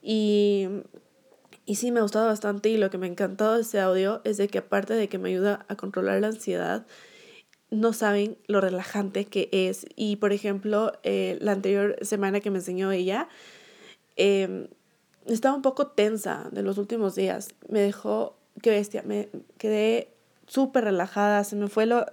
Y, 0.00 0.68
y 1.66 1.74
sí, 1.74 1.90
me 1.90 1.98
ha 1.98 2.02
gustado 2.02 2.26
bastante 2.26 2.68
y 2.68 2.76
lo 2.76 2.88
que 2.90 2.98
me 2.98 3.06
ha 3.06 3.10
encantado 3.10 3.56
de 3.56 3.62
ese 3.62 3.80
audio 3.80 4.20
es 4.24 4.36
de 4.36 4.48
que 4.48 4.58
aparte 4.58 4.94
de 4.94 5.08
que 5.08 5.18
me 5.18 5.30
ayuda 5.30 5.66
a 5.68 5.76
controlar 5.76 6.20
la 6.20 6.28
ansiedad, 6.28 6.86
no 7.70 7.92
saben 7.92 8.36
lo 8.46 8.60
relajante 8.60 9.24
que 9.24 9.48
es. 9.50 9.86
Y 9.96 10.16
por 10.16 10.32
ejemplo, 10.32 10.92
eh, 11.02 11.38
la 11.40 11.52
anterior 11.52 11.96
semana 12.02 12.40
que 12.40 12.50
me 12.50 12.58
enseñó 12.58 12.92
ella, 12.92 13.28
Em, 14.16 14.68
estaba 15.26 15.54
un 15.54 15.62
poco 15.62 15.88
tensa 15.88 16.48
de 16.52 16.62
los 16.62 16.78
últimos 16.78 17.14
días. 17.14 17.48
Me 17.68 17.80
dejó, 17.80 18.36
qué 18.60 18.70
bestia, 18.70 19.02
me 19.04 19.28
quedé 19.58 20.08
súper 20.46 20.84
relajada, 20.84 21.44
se 21.44 21.56
me 21.56 21.68
fue 21.68 21.86
lo, 21.86 22.06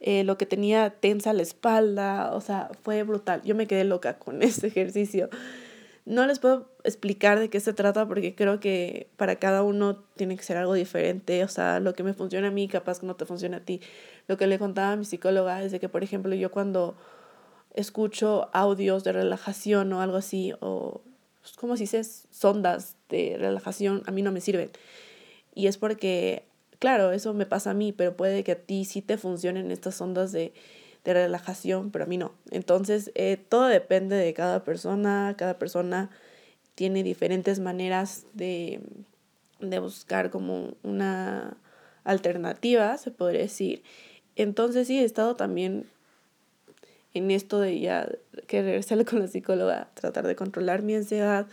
eh, 0.00 0.24
lo 0.24 0.36
que 0.36 0.46
tenía 0.46 0.90
tensa 0.90 1.32
la 1.32 1.42
espalda, 1.42 2.32
o 2.34 2.40
sea, 2.40 2.70
fue 2.82 3.02
brutal. 3.02 3.42
Yo 3.44 3.54
me 3.54 3.66
quedé 3.66 3.84
loca 3.84 4.18
con 4.18 4.42
este 4.42 4.66
ejercicio. 4.68 5.28
No 6.04 6.24
les 6.26 6.38
puedo 6.38 6.70
explicar 6.84 7.40
de 7.40 7.50
qué 7.50 7.58
se 7.58 7.72
trata 7.72 8.06
porque 8.06 8.36
creo 8.36 8.60
que 8.60 9.08
para 9.16 9.36
cada 9.36 9.64
uno 9.64 10.04
tiene 10.16 10.36
que 10.36 10.44
ser 10.44 10.56
algo 10.56 10.74
diferente. 10.74 11.42
O 11.42 11.48
sea, 11.48 11.80
lo 11.80 11.94
que 11.94 12.04
me 12.04 12.14
funciona 12.14 12.48
a 12.48 12.50
mí, 12.52 12.68
capaz 12.68 13.00
que 13.00 13.06
no 13.06 13.16
te 13.16 13.24
funciona 13.24 13.56
a 13.56 13.60
ti. 13.60 13.80
Lo 14.28 14.36
que 14.36 14.46
le 14.46 14.58
contaba 14.58 14.92
a 14.92 14.96
mi 14.96 15.04
psicóloga 15.04 15.64
es 15.64 15.72
de 15.72 15.80
que, 15.80 15.88
por 15.88 16.04
ejemplo, 16.04 16.34
yo 16.36 16.52
cuando 16.52 16.96
escucho 17.76 18.48
audios 18.52 19.04
de 19.04 19.12
relajación 19.12 19.92
o 19.92 20.00
algo 20.00 20.16
así, 20.16 20.52
o 20.60 21.02
pues, 21.40 21.56
como 21.56 21.76
si 21.76 21.84
dices, 21.84 22.26
sondas 22.30 22.96
de 23.08 23.36
relajación, 23.38 24.02
a 24.06 24.10
mí 24.10 24.22
no 24.22 24.32
me 24.32 24.40
sirven. 24.40 24.70
Y 25.54 25.68
es 25.68 25.78
porque, 25.78 26.44
claro, 26.78 27.12
eso 27.12 27.32
me 27.34 27.46
pasa 27.46 27.70
a 27.70 27.74
mí, 27.74 27.92
pero 27.92 28.16
puede 28.16 28.42
que 28.42 28.52
a 28.52 28.58
ti 28.58 28.84
sí 28.84 29.02
te 29.02 29.18
funcionen 29.18 29.70
estas 29.70 30.00
ondas 30.00 30.32
de, 30.32 30.52
de 31.04 31.14
relajación, 31.14 31.90
pero 31.90 32.04
a 32.04 32.08
mí 32.08 32.18
no. 32.18 32.32
Entonces, 32.50 33.12
eh, 33.14 33.36
todo 33.36 33.66
depende 33.66 34.16
de 34.16 34.34
cada 34.34 34.64
persona, 34.64 35.34
cada 35.38 35.58
persona 35.58 36.10
tiene 36.74 37.02
diferentes 37.02 37.60
maneras 37.60 38.26
de, 38.34 38.80
de 39.60 39.78
buscar 39.78 40.30
como 40.30 40.74
una 40.82 41.56
alternativa, 42.04 42.96
se 42.98 43.10
podría 43.10 43.42
decir. 43.42 43.82
Entonces 44.36 44.86
sí, 44.86 44.98
he 44.98 45.04
estado 45.04 45.36
también 45.36 45.86
en 47.16 47.30
esto 47.30 47.60
de 47.60 47.80
ya 47.80 48.08
querer 48.46 48.82
salir 48.82 49.06
con 49.06 49.20
la 49.20 49.28
psicóloga, 49.28 49.90
tratar 49.94 50.26
de 50.26 50.36
controlar 50.36 50.82
mi 50.82 50.94
ansiedad. 50.94 51.46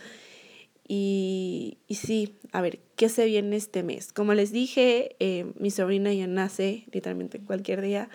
Y, 0.86 1.78
y 1.88 1.94
sí, 1.94 2.36
a 2.52 2.60
ver, 2.60 2.78
¿qué 2.96 3.08
se 3.08 3.24
viene 3.24 3.56
este 3.56 3.82
mes? 3.82 4.12
Como 4.12 4.34
les 4.34 4.52
dije, 4.52 5.16
eh, 5.18 5.52
mi 5.58 5.70
sobrina 5.70 6.12
ya 6.12 6.26
nace 6.26 6.84
literalmente 6.92 7.40
cualquier 7.40 7.80
día. 7.80 8.10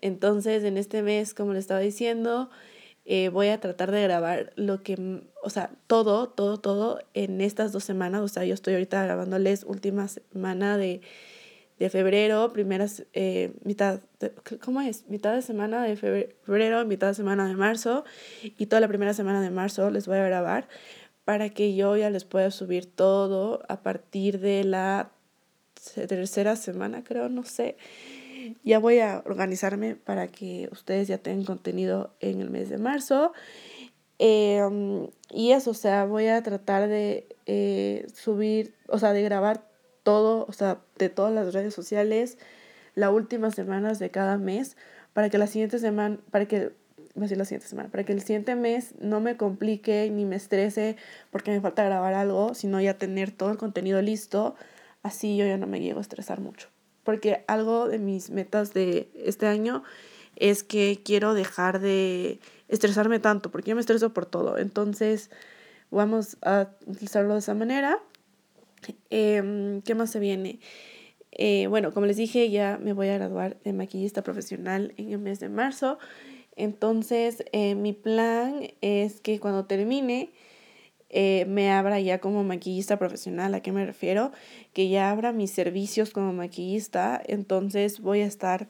Entonces, 0.00 0.62
en 0.64 0.76
este 0.76 1.02
mes, 1.02 1.34
como 1.34 1.52
le 1.52 1.58
estaba 1.58 1.80
diciendo, 1.80 2.50
eh, 3.06 3.28
voy 3.28 3.48
a 3.48 3.60
tratar 3.60 3.90
de 3.90 4.02
grabar 4.02 4.52
lo 4.56 4.82
que, 4.82 5.22
o 5.42 5.50
sea, 5.50 5.70
todo, 5.86 6.28
todo, 6.28 6.58
todo 6.58 7.00
en 7.14 7.40
estas 7.40 7.72
dos 7.72 7.84
semanas. 7.84 8.20
O 8.22 8.28
sea, 8.28 8.44
yo 8.44 8.54
estoy 8.54 8.74
ahorita 8.74 9.04
grabándoles 9.04 9.64
última 9.64 10.08
semana 10.08 10.76
de, 10.76 11.00
de 11.78 11.90
febrero, 11.90 12.52
primeras, 12.52 13.04
eh, 13.12 13.52
mitad, 13.62 14.00
¿cómo 14.64 14.80
es? 14.80 15.08
Mitad 15.08 15.34
de 15.34 15.42
semana 15.42 15.82
de 15.84 15.96
febrero, 15.96 16.84
mitad 16.86 17.08
de 17.08 17.14
semana 17.14 17.46
de 17.46 17.54
marzo 17.54 18.04
y 18.42 18.66
toda 18.66 18.80
la 18.80 18.88
primera 18.88 19.12
semana 19.12 19.42
de 19.42 19.50
marzo 19.50 19.90
les 19.90 20.06
voy 20.06 20.16
a 20.18 20.24
grabar 20.24 20.68
para 21.26 21.50
que 21.50 21.74
yo 21.74 21.96
ya 21.96 22.08
les 22.08 22.24
pueda 22.24 22.50
subir 22.50 22.86
todo 22.86 23.62
a 23.68 23.82
partir 23.82 24.40
de 24.40 24.64
la 24.64 25.10
tercera 26.08 26.56
semana, 26.56 27.04
creo, 27.04 27.28
no 27.28 27.44
sé. 27.44 27.76
Ya 28.64 28.78
voy 28.78 29.00
a 29.00 29.22
organizarme 29.26 29.96
para 29.96 30.28
que 30.28 30.68
ustedes 30.70 31.08
ya 31.08 31.18
tengan 31.18 31.44
contenido 31.44 32.14
en 32.20 32.40
el 32.40 32.50
mes 32.50 32.68
de 32.68 32.78
marzo. 32.78 33.32
Em, 34.18 35.08
y 35.30 35.50
eso, 35.52 35.72
o 35.72 35.74
sea, 35.74 36.04
voy 36.04 36.28
a 36.28 36.42
tratar 36.42 36.88
de 36.88 37.26
eh, 37.46 38.06
subir, 38.14 38.74
o 38.88 38.98
sea, 38.98 39.12
de 39.12 39.22
grabar 39.22 39.65
todo, 40.06 40.46
o 40.48 40.52
sea, 40.52 40.78
de 40.98 41.08
todas 41.08 41.34
las 41.34 41.52
redes 41.52 41.74
sociales, 41.74 42.38
las 42.94 43.12
últimas 43.12 43.56
semanas 43.56 43.98
de 43.98 44.10
cada 44.10 44.38
mes, 44.38 44.76
para 45.12 45.30
que 45.30 45.38
la 45.38 45.48
siguiente 45.48 45.80
semana, 45.80 46.18
para 46.30 46.46
que, 46.46 46.70
la 47.16 47.44
siguiente 47.44 47.66
semana, 47.66 47.88
para 47.88 48.04
que 48.04 48.12
el 48.12 48.20
siguiente 48.20 48.54
mes 48.54 48.94
no 49.00 49.18
me 49.18 49.36
complique 49.36 50.08
ni 50.12 50.24
me 50.24 50.36
estrese 50.36 50.96
porque 51.32 51.50
me 51.50 51.60
falta 51.60 51.82
grabar 51.82 52.14
algo, 52.14 52.54
sino 52.54 52.80
ya 52.80 52.94
tener 52.94 53.32
todo 53.32 53.50
el 53.50 53.56
contenido 53.56 54.00
listo, 54.00 54.54
así 55.02 55.36
yo 55.36 55.44
ya 55.44 55.58
no 55.58 55.66
me 55.66 55.80
llego 55.80 55.98
a 55.98 56.02
estresar 56.02 56.40
mucho 56.40 56.68
porque 57.06 57.44
algo 57.46 57.88
de 57.88 57.98
mis 57.98 58.30
metas 58.30 58.74
de 58.74 59.08
este 59.14 59.46
año 59.46 59.84
es 60.34 60.64
que 60.64 61.00
quiero 61.04 61.34
dejar 61.34 61.80
de 61.80 62.40
estresarme 62.68 63.20
tanto, 63.20 63.50
porque 63.50 63.70
yo 63.70 63.76
me 63.76 63.80
estreso 63.80 64.12
por 64.12 64.26
todo. 64.26 64.58
Entonces, 64.58 65.30
vamos 65.90 66.36
a 66.42 66.68
utilizarlo 66.84 67.34
de 67.34 67.38
esa 67.38 67.54
manera. 67.54 68.00
Em, 69.10 69.82
¿Qué 69.82 69.94
más 69.94 70.10
se 70.10 70.20
viene? 70.20 70.60
Eh, 71.38 71.66
bueno, 71.68 71.92
como 71.92 72.06
les 72.06 72.16
dije, 72.16 72.50
ya 72.50 72.78
me 72.82 72.94
voy 72.94 73.08
a 73.08 73.14
graduar 73.14 73.58
de 73.62 73.74
maquillista 73.74 74.22
profesional 74.22 74.94
en 74.96 75.12
el 75.12 75.18
mes 75.18 75.38
de 75.38 75.50
marzo. 75.50 75.98
Entonces, 76.56 77.44
eh, 77.52 77.74
mi 77.74 77.92
plan 77.92 78.68
es 78.80 79.20
que 79.20 79.38
cuando 79.38 79.66
termine, 79.66 80.30
eh, 81.10 81.44
me 81.46 81.70
abra 81.70 82.00
ya 82.00 82.20
como 82.20 82.42
maquillista 82.42 82.98
profesional. 82.98 83.54
¿A 83.54 83.60
qué 83.60 83.70
me 83.70 83.84
refiero? 83.84 84.32
Que 84.72 84.88
ya 84.88 85.10
abra 85.10 85.32
mis 85.32 85.50
servicios 85.50 86.10
como 86.10 86.32
maquillista. 86.32 87.20
Entonces 87.26 88.00
voy 88.00 88.22
a 88.22 88.26
estar 88.26 88.68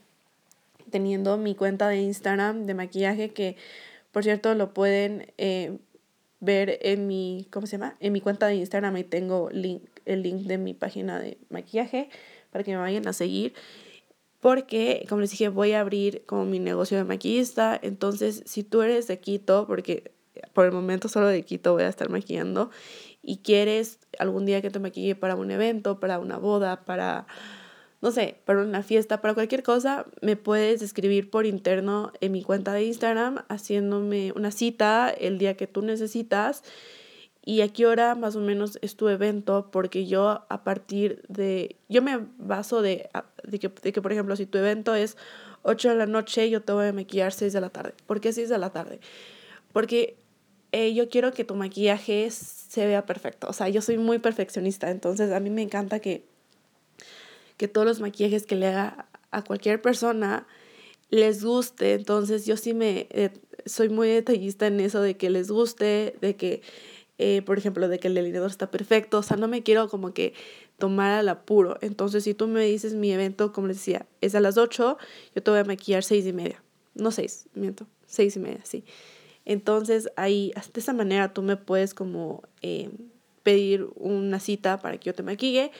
teniendo 0.90 1.36
mi 1.38 1.54
cuenta 1.54 1.88
de 1.88 1.98
Instagram 1.98 2.66
de 2.66 2.74
maquillaje 2.74 3.30
que, 3.30 3.56
por 4.10 4.24
cierto, 4.24 4.54
lo 4.54 4.74
pueden 4.74 5.32
ver 6.40 6.78
en 6.82 7.06
mi, 7.06 7.46
¿cómo 7.50 7.66
se 7.66 7.78
llama? 7.78 7.96
En 8.00 8.12
mi 8.12 8.20
cuenta 8.20 8.46
de 8.46 8.56
Instagram 8.56 8.96
ahí 8.96 9.04
tengo 9.04 9.50
link, 9.50 9.82
el 10.06 10.22
link 10.22 10.46
de 10.46 10.58
mi 10.58 10.72
página 10.72 11.20
de 11.20 11.38
maquillaje 11.50 12.08
para 12.50 12.64
que 12.64 12.70
me 12.70 12.78
vayan 12.78 13.06
a 13.06 13.12
seguir. 13.12 13.54
Porque, 14.40 15.04
como 15.08 15.20
les 15.20 15.30
dije, 15.30 15.48
voy 15.48 15.72
a 15.72 15.80
abrir 15.80 16.24
como 16.26 16.44
mi 16.44 16.58
negocio 16.58 16.96
de 16.96 17.04
maquillista. 17.04 17.78
Entonces, 17.82 18.42
si 18.46 18.62
tú 18.62 18.82
eres 18.82 19.06
de 19.08 19.18
Quito, 19.18 19.66
porque 19.66 20.12
por 20.52 20.66
el 20.66 20.72
momento 20.72 21.08
solo 21.08 21.26
de 21.26 21.42
Quito 21.42 21.72
voy 21.72 21.82
a 21.82 21.88
estar 21.88 22.08
maquillando 22.08 22.70
y 23.22 23.38
quieres 23.38 23.98
algún 24.18 24.46
día 24.46 24.62
que 24.62 24.70
te 24.70 24.78
maquille 24.78 25.16
para 25.16 25.34
un 25.34 25.50
evento, 25.50 25.98
para 26.00 26.18
una 26.18 26.38
boda, 26.38 26.84
para, 26.84 27.26
no 28.00 28.12
sé, 28.12 28.36
para 28.44 28.62
una 28.62 28.82
fiesta, 28.82 29.20
para 29.20 29.34
cualquier 29.34 29.62
cosa, 29.62 30.06
me 30.22 30.36
puedes 30.36 30.82
escribir 30.82 31.30
por 31.30 31.44
interno 31.46 32.12
en 32.20 32.32
mi 32.32 32.42
cuenta 32.42 32.72
de 32.72 32.84
Instagram 32.84 33.44
haciéndome 33.48 34.32
una 34.36 34.50
cita 34.50 35.10
el 35.10 35.38
día 35.38 35.56
que 35.56 35.66
tú 35.66 35.82
necesitas 35.82 36.62
y 37.48 37.60
a 37.60 37.68
qué 37.68 37.86
hora 37.86 38.16
más 38.16 38.34
o 38.34 38.40
menos 38.40 38.76
es 38.82 38.96
tu 38.96 39.08
evento, 39.08 39.68
porque 39.70 40.04
yo 40.04 40.44
a 40.48 40.64
partir 40.64 41.22
de, 41.28 41.76
yo 41.88 42.02
me 42.02 42.26
baso 42.38 42.82
de, 42.82 43.08
de, 43.44 43.60
que, 43.60 43.68
de 43.68 43.92
que, 43.92 44.02
por 44.02 44.10
ejemplo, 44.10 44.34
si 44.34 44.46
tu 44.46 44.58
evento 44.58 44.96
es 44.96 45.16
8 45.62 45.90
de 45.90 45.94
la 45.94 46.06
noche, 46.06 46.50
yo 46.50 46.60
te 46.60 46.72
voy 46.72 46.86
a 46.86 46.92
maquillar 46.92 47.32
6 47.32 47.52
de 47.52 47.60
la 47.60 47.70
tarde. 47.70 47.94
¿Por 48.04 48.20
qué 48.20 48.32
6 48.32 48.48
de 48.48 48.58
la 48.58 48.70
tarde? 48.70 48.98
Porque 49.72 50.16
eh, 50.72 50.92
yo 50.92 51.08
quiero 51.08 51.32
que 51.32 51.44
tu 51.44 51.54
maquillaje 51.54 52.28
se 52.32 52.84
vea 52.84 53.06
perfecto. 53.06 53.46
O 53.48 53.52
sea, 53.52 53.68
yo 53.68 53.80
soy 53.80 53.96
muy 53.96 54.18
perfeccionista, 54.18 54.90
entonces 54.90 55.30
a 55.32 55.38
mí 55.38 55.48
me 55.48 55.62
encanta 55.62 56.00
que, 56.00 56.26
que 57.58 57.68
todos 57.68 57.86
los 57.86 58.00
maquillajes 58.00 58.44
que 58.44 58.56
le 58.56 58.66
haga 58.66 59.06
a 59.30 59.44
cualquier 59.44 59.80
persona 59.80 60.48
les 61.10 61.44
guste. 61.44 61.94
Entonces 61.94 62.44
yo 62.44 62.56
sí 62.56 62.74
me 62.74 63.06
eh, 63.10 63.30
soy 63.66 63.88
muy 63.88 64.08
detallista 64.08 64.66
en 64.66 64.80
eso 64.80 65.00
de 65.00 65.16
que 65.16 65.30
les 65.30 65.48
guste, 65.48 66.16
de 66.20 66.34
que, 66.34 66.62
eh, 67.18 67.42
por 67.42 67.58
ejemplo, 67.58 67.88
de 67.88 67.98
que 67.98 68.08
el 68.08 68.14
delineador 68.14 68.50
está 68.50 68.70
perfecto. 68.70 69.18
O 69.18 69.22
sea, 69.22 69.36
no 69.36 69.48
me 69.48 69.62
quiero 69.62 69.88
como 69.88 70.12
que 70.12 70.34
tomar 70.78 71.12
al 71.12 71.28
apuro. 71.28 71.78
Entonces, 71.80 72.24
si 72.24 72.34
tú 72.34 72.46
me 72.48 72.64
dices 72.64 72.94
mi 72.94 73.12
evento, 73.12 73.52
como 73.52 73.66
les 73.68 73.78
decía, 73.78 74.06
es 74.20 74.34
a 74.34 74.40
las 74.40 74.58
8, 74.58 74.98
yo 75.34 75.42
te 75.42 75.50
voy 75.50 75.60
a 75.60 75.64
maquillar 75.64 76.02
seis 76.02 76.26
y 76.26 76.32
media. 76.32 76.62
No 76.94 77.10
seis, 77.10 77.46
miento, 77.54 77.86
seis 78.06 78.36
y 78.36 78.40
media, 78.40 78.60
sí. 78.64 78.84
Entonces 79.44 80.10
ahí, 80.16 80.52
de 80.74 80.80
esa 80.80 80.92
manera 80.92 81.32
tú 81.32 81.40
me 81.40 81.56
puedes 81.56 81.94
como 81.94 82.42
eh, 82.62 82.90
pedir 83.46 83.86
una 83.94 84.40
cita 84.40 84.80
para 84.80 84.98
que 84.98 85.04
yo 85.04 85.14
te 85.14 85.22
maquille. 85.22 85.70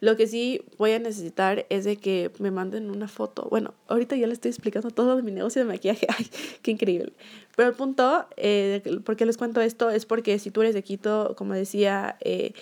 Lo 0.00 0.16
que 0.16 0.26
sí 0.26 0.60
voy 0.76 0.90
a 0.90 0.98
necesitar 0.98 1.66
es 1.68 1.84
de 1.84 1.96
que 1.96 2.32
me 2.40 2.50
manden 2.50 2.90
una 2.90 3.06
foto. 3.06 3.46
Bueno, 3.48 3.74
ahorita 3.86 4.16
ya 4.16 4.26
le 4.26 4.32
estoy 4.32 4.48
explicando 4.48 4.90
todo 4.90 5.14
de 5.14 5.22
mi 5.22 5.30
negocio 5.30 5.62
de 5.62 5.68
maquillaje. 5.68 6.08
Ay, 6.18 6.26
qué 6.62 6.72
increíble. 6.72 7.12
Pero 7.54 7.68
el 7.68 7.76
punto, 7.76 8.26
eh, 8.36 8.82
¿por 9.04 9.14
qué 9.14 9.24
les 9.24 9.36
cuento 9.36 9.60
esto? 9.60 9.88
Es 9.88 10.04
porque 10.04 10.40
si 10.40 10.50
tú 10.50 10.62
eres 10.62 10.74
de 10.74 10.82
Quito, 10.82 11.36
como 11.38 11.54
decía, 11.54 12.16
eh, 12.22 12.54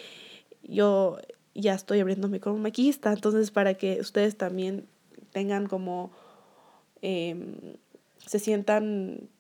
yo 0.63 1.17
ya 1.55 1.73
estoy 1.73 2.01
abriéndome 2.01 2.39
como 2.39 2.59
maquillista. 2.59 3.15
Entonces, 3.15 3.51
para 3.51 3.73
que 3.73 3.99
ustedes 3.99 4.37
también 4.37 4.85
tengan 5.33 5.69
como... 5.69 6.11
Em, 7.01 7.55
se 8.27 8.39
sientan 8.39 9.31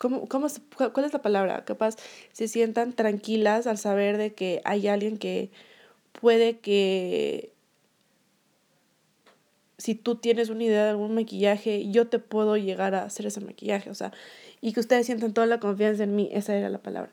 ¿cómo, 0.00 0.26
cómo, 0.28 0.46
¿cuál 0.76 1.04
es 1.04 1.12
la 1.12 1.20
palabra? 1.20 1.66
Capaz 1.66 1.96
se 2.32 2.48
sientan 2.48 2.94
tranquilas 2.94 3.66
al 3.66 3.76
saber 3.76 4.16
de 4.16 4.32
que 4.32 4.62
hay 4.64 4.88
alguien 4.88 5.18
que 5.18 5.50
puede 6.18 6.58
que 6.58 7.52
si 9.76 9.94
tú 9.94 10.14
tienes 10.16 10.48
una 10.48 10.64
idea 10.64 10.84
de 10.84 10.90
algún 10.90 11.14
maquillaje, 11.14 11.90
yo 11.90 12.08
te 12.08 12.18
puedo 12.18 12.56
llegar 12.56 12.94
a 12.94 13.04
hacer 13.04 13.26
ese 13.26 13.42
maquillaje, 13.42 13.90
o 13.90 13.94
sea, 13.94 14.10
y 14.62 14.72
que 14.72 14.80
ustedes 14.80 15.04
sientan 15.04 15.34
toda 15.34 15.46
la 15.46 15.60
confianza 15.60 16.04
en 16.04 16.16
mí, 16.16 16.30
esa 16.32 16.56
era 16.56 16.70
la 16.70 16.78
palabra. 16.78 17.10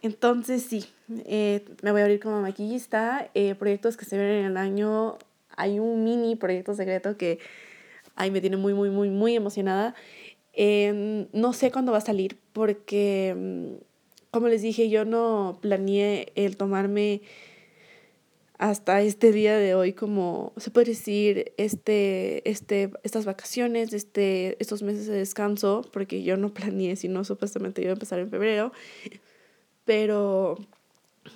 Entonces, 0.00 0.62
sí, 0.62 0.86
eh, 1.26 1.66
me 1.82 1.92
voy 1.92 2.00
a 2.00 2.04
abrir 2.04 2.20
como 2.20 2.40
maquillista, 2.40 3.30
eh, 3.34 3.54
proyectos 3.54 3.98
que 3.98 4.06
se 4.06 4.16
ven 4.16 4.26
en 4.26 4.44
el 4.46 4.56
año, 4.56 5.18
hay 5.54 5.78
un 5.78 6.02
mini 6.02 6.34
proyecto 6.34 6.74
secreto 6.74 7.18
que 7.18 7.40
ahí 8.14 8.30
me 8.30 8.40
tiene 8.40 8.56
muy, 8.56 8.72
muy, 8.72 8.88
muy, 8.88 9.10
muy 9.10 9.36
emocionada 9.36 9.94
no 11.32 11.52
sé 11.52 11.70
cuándo 11.70 11.92
va 11.92 11.98
a 11.98 12.02
salir 12.02 12.38
porque, 12.52 13.34
mm, 13.36 13.84
como 14.30 14.48
les 14.48 14.62
dije, 14.62 14.88
yo 14.88 15.04
no 15.04 15.58
planeé 15.60 16.32
el 16.34 16.56
tomarme 16.56 17.22
hasta 18.58 19.02
este 19.02 19.32
día 19.32 19.58
de 19.58 19.74
hoy 19.74 19.92
como 19.92 20.54
se 20.56 20.70
puede 20.70 20.86
decir 20.86 21.52
este 21.58 22.48
este 22.48 22.90
estas 23.02 23.26
vacaciones 23.26 23.92
este 23.92 24.56
estos 24.60 24.82
meses 24.82 25.06
de 25.06 25.14
descanso 25.14 25.82
porque 25.92 26.22
yo 26.22 26.38
no 26.38 26.54
planeé 26.54 26.96
sino 26.96 27.22
supuestamente 27.24 27.82
iba 27.82 27.90
a 27.90 27.94
empezar 27.94 28.18
en 28.18 28.30
febrero. 28.30 28.72
Pero 29.84 30.56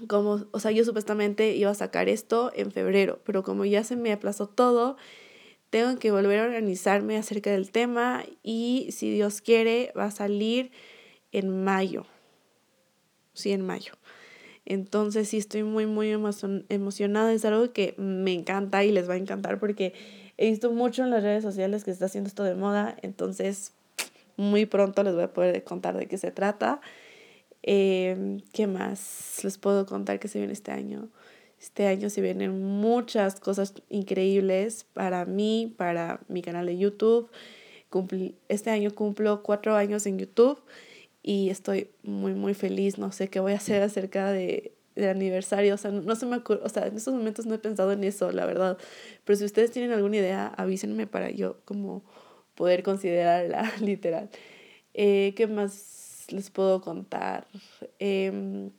como 0.09 0.47
o 0.51 0.61
sea 0.61 0.71
yo 0.71 0.85
supuestamente 0.85 1.55
iba 1.57 1.71
a 1.71 1.75
sacar 1.75 2.09
esto 2.09 2.53
en 2.55 2.71
febrero 2.73 3.21
pero 3.25 3.43
como 3.43 3.65
ya 3.65 3.85
se 3.85 3.97
me 3.97 4.13
aplazó 4.13 4.47
todo 4.47 4.97
tengo 5.71 5.99
que 5.99 6.11
volver 6.11 6.41
a 6.41 6.45
organizarme 6.45 7.17
acerca 7.17 7.51
del 7.51 7.71
tema 7.71 8.25
y 8.43 8.89
si 8.91 9.11
Dios 9.11 9.41
quiere 9.41 9.93
va 9.97 10.05
a 10.05 10.11
salir 10.11 10.73
en 11.33 11.65
mayo. 11.65 12.07
Sí, 13.33 13.53
en 13.53 13.65
mayo. 13.65 13.95
Entonces 14.67 15.29
sí 15.29 15.39
estoy 15.39 15.63
muy, 15.63 15.87
muy 15.87 16.11
emocionada. 16.11 17.33
Es 17.33 17.45
algo 17.45 17.73
que 17.73 17.95
me 17.97 18.33
encanta 18.33 18.85
y 18.85 18.93
les 18.93 19.09
va 19.09 19.15
a 19.15 19.17
encantar 19.17 19.59
porque 19.59 19.95
he 20.37 20.51
visto 20.51 20.71
mucho 20.73 21.05
en 21.05 21.11
las 21.11 21.23
redes 21.23 21.43
sociales 21.43 21.85
que 21.85 21.91
se 21.91 21.95
está 21.95 22.07
haciendo 22.07 22.29
esto 22.29 22.45
de 22.45 22.55
moda. 22.55 22.97
Entonces 23.03 23.73
muy 24.37 24.67
pronto 24.67 25.03
les 25.03 25.15
voy 25.15 25.25
a 25.25 25.33
poder 25.33 25.63
contar 25.65 25.97
de 25.97 26.07
qué 26.07 26.19
se 26.19 26.31
trata. 26.31 26.81
Em, 27.63 28.41
¿Qué 28.53 28.67
más 28.67 29.41
les 29.45 29.59
puedo 29.59 29.87
contar 29.87 30.19
que 30.19 30.29
se 30.29 30.39
viene 30.39 30.53
este 30.53 30.73
año? 30.73 31.09
Este 31.61 31.87
año 31.87 32.09
se 32.09 32.23
vienen 32.23 32.63
muchas 32.63 33.39
cosas 33.39 33.75
increíbles 33.91 34.87
para 34.95 35.27
mí, 35.27 35.75
para 35.77 36.21
mi 36.27 36.41
canal 36.41 36.65
de 36.65 36.79
YouTube. 36.79 37.31
este 38.49 38.71
año 38.71 38.95
cumplo 38.95 39.43
cuatro 39.43 39.77
años 39.77 40.07
en 40.07 40.19
YouTube 40.19 40.59
y 41.23 41.51
estoy 41.51 41.91
muy, 42.03 42.33
muy 42.33 42.55
feliz. 42.55 42.97
No 42.97 43.13
sé 43.13 43.29
qué 43.29 43.41
voy 43.41 43.53
a 43.53 43.57
hacer 43.57 43.83
acerca 43.83 44.33
de, 44.33 44.73
del 44.95 45.11
aniversario. 45.11 45.75
O 45.75 45.77
sea, 45.77 45.91
no, 45.91 46.17
se 46.17 46.25
me 46.25 46.37
ocurre, 46.39 46.61
o 46.65 46.69
sea, 46.71 46.87
en 46.87 46.97
estos 46.97 47.13
momentos 47.13 47.45
no 47.45 47.55
he 47.55 47.59
pensado 47.59 47.93
en 47.93 48.05
eso, 48.05 48.33
la 48.33 48.47
verdad. 48.47 48.79
Pero 49.25 49.37
si 49.37 49.45
ustedes 49.45 49.71
tienen 49.71 49.93
alguna 49.93 50.17
idea, 50.17 50.47
avísenme 50.57 51.07
para 51.07 51.31
yo 51.31 51.61
como 51.67 52.05
poder 52.55 52.83
considerarla 52.83 53.71
literal. 53.83 54.31
Eh, 54.95 55.35
¿Qué 55.37 55.47
más 55.47 56.25
les 56.31 56.49
puedo 56.51 56.81
contar? 56.81 57.47
Eh, 57.99 58.71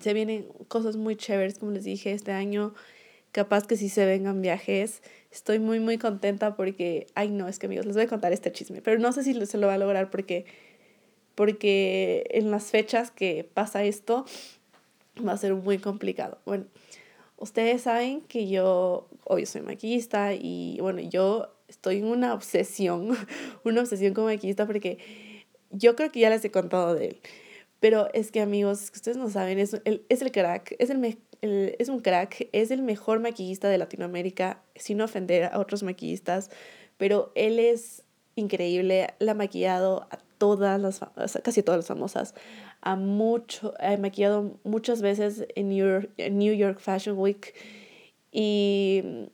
se 0.00 0.14
vienen 0.14 0.46
cosas 0.68 0.96
muy 0.96 1.16
chéveres, 1.16 1.58
como 1.58 1.72
les 1.72 1.84
dije, 1.84 2.12
este 2.12 2.32
año. 2.32 2.74
Capaz 3.32 3.66
que 3.66 3.76
sí 3.76 3.88
se 3.88 4.06
vengan 4.06 4.42
viajes. 4.42 5.02
Estoy 5.32 5.58
muy, 5.58 5.80
muy 5.80 5.98
contenta 5.98 6.56
porque, 6.56 7.06
ay 7.14 7.30
no, 7.30 7.48
es 7.48 7.58
que 7.58 7.66
amigos, 7.66 7.86
les 7.86 7.96
voy 7.96 8.04
a 8.04 8.08
contar 8.08 8.32
este 8.32 8.52
chisme, 8.52 8.80
pero 8.80 8.98
no 9.00 9.12
sé 9.12 9.24
si 9.24 9.34
se 9.46 9.58
lo 9.58 9.66
va 9.66 9.74
a 9.74 9.78
lograr 9.78 10.10
porque, 10.10 10.46
porque 11.34 12.24
en 12.30 12.50
las 12.52 12.70
fechas 12.70 13.10
que 13.10 13.48
pasa 13.52 13.82
esto 13.82 14.24
va 15.26 15.32
a 15.32 15.36
ser 15.36 15.54
muy 15.54 15.78
complicado. 15.78 16.38
Bueno, 16.46 16.66
ustedes 17.36 17.82
saben 17.82 18.20
que 18.22 18.48
yo 18.48 19.08
hoy 19.24 19.46
soy 19.46 19.62
maquillista 19.62 20.34
y 20.34 20.78
bueno, 20.80 21.00
yo 21.00 21.52
estoy 21.66 21.98
en 21.98 22.06
una 22.06 22.34
obsesión, 22.34 23.16
una 23.64 23.80
obsesión 23.80 24.14
como 24.14 24.28
maquillista 24.28 24.66
porque 24.66 24.98
yo 25.70 25.96
creo 25.96 26.12
que 26.12 26.20
ya 26.20 26.30
les 26.30 26.44
he 26.44 26.50
contado 26.50 26.94
de 26.94 27.06
él. 27.06 27.20
Pero 27.84 28.08
es 28.14 28.30
que 28.30 28.40
amigos, 28.40 28.90
ustedes 28.94 29.18
no 29.18 29.28
saben, 29.28 29.58
es 29.58 29.74
el, 29.84 30.06
es 30.08 30.22
el 30.22 30.32
crack, 30.32 30.74
es, 30.78 30.88
el, 30.88 31.18
es 31.42 31.90
un 31.90 32.00
crack, 32.00 32.48
es 32.52 32.70
el 32.70 32.80
mejor 32.80 33.20
maquillista 33.20 33.68
de 33.68 33.76
Latinoamérica, 33.76 34.62
sin 34.74 35.02
ofender 35.02 35.44
a 35.52 35.58
otros 35.58 35.82
maquillistas, 35.82 36.50
pero 36.96 37.30
él 37.34 37.58
es 37.58 38.02
increíble, 38.36 39.08
la 39.18 39.32
ha 39.32 39.34
maquillado 39.34 40.08
a 40.10 40.16
todas 40.38 40.80
las, 40.80 41.00
casi 41.42 41.62
todas 41.62 41.80
las 41.80 41.86
famosas, 41.86 42.34
a 42.80 42.92
ha 42.92 43.96
maquillado 43.98 44.58
muchas 44.64 45.02
veces 45.02 45.46
en 45.54 45.70
en 46.16 46.38
New 46.38 46.54
York 46.54 46.80
Fashion 46.80 47.18
Week 47.18 47.54
y 48.32 49.28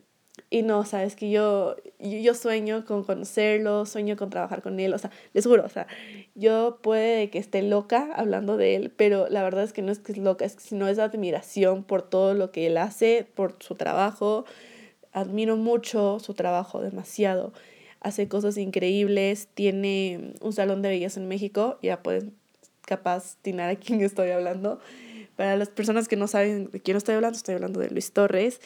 y 0.49 0.63
no, 0.63 0.85
sabes 0.85 1.17
que 1.17 1.31
yo, 1.31 1.77
yo 1.99 2.35
sueño 2.35 2.85
con 2.85 3.05
conocerlo, 3.05 3.87
sueño 3.87 4.17
con 4.17 4.31
trabajar 4.31 4.63
con 4.63 4.81
él, 4.81 4.95
o 4.95 4.99
sea, 4.99 5.11
les 5.33 5.47
juro, 5.47 5.65
o 5.65 5.69
sea, 5.69 5.87
yo 6.35 6.79
puede 6.83 7.31
que 7.31 7.39
esté 7.39 7.63
loca 7.63 8.09
hablando 8.15 8.57
de 8.57 8.77
él, 8.77 8.93
pero 8.97 9.29
la 9.29 9.43
verdad 9.43 9.65
es 9.65 9.73
que 9.73 9.83
no 9.83 9.93
es 9.93 9.99
que 9.99 10.13
es 10.13 10.19
loca, 10.19 10.45
es 10.45 10.57
que 10.57 10.63
sino 10.63 10.89
es 10.89 10.99
admiración 10.99 11.85
por 11.85 12.03
todo 12.03 12.35
lo 12.35 12.51
que 12.51 12.67
él 12.67 12.79
hace, 12.79 13.27
por 13.35 13.57
su 13.61 13.75
trabajo. 13.75 14.45
Admiro 15.13 15.57
mucho 15.57 16.19
su 16.21 16.35
trabajo, 16.35 16.81
demasiado. 16.81 17.53
Hace 18.01 18.29
cosas 18.29 18.57
increíbles, 18.57 19.49
tiene 19.55 20.35
un 20.41 20.53
salón 20.53 20.83
de 20.83 20.89
belleza 20.89 21.21
en 21.21 21.29
México, 21.29 21.79
ya 21.83 22.03
pueden 22.03 22.35
capaz 22.87 23.37
tinar 23.43 23.71
a 23.71 23.77
quién 23.77 24.01
estoy 24.01 24.31
hablando. 24.31 24.81
Para 25.37 25.57
las 25.57 25.69
personas 25.69 26.09
que 26.09 26.17
no 26.17 26.27
saben 26.27 26.71
de 26.71 26.81
quién 26.81 26.97
estoy 26.97 27.15
hablando, 27.15 27.37
estoy 27.37 27.55
hablando 27.55 27.81
de 27.81 27.91
Luis 27.91 28.13
Torres 28.13 28.61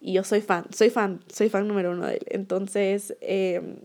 y 0.00 0.14
yo 0.14 0.24
soy 0.24 0.40
fan, 0.40 0.66
soy 0.72 0.90
fan, 0.90 1.20
soy 1.32 1.48
fan 1.48 1.66
número 1.66 1.92
uno 1.92 2.06
de 2.06 2.14
él. 2.14 2.26
Entonces, 2.30 3.16
em, 3.20 3.76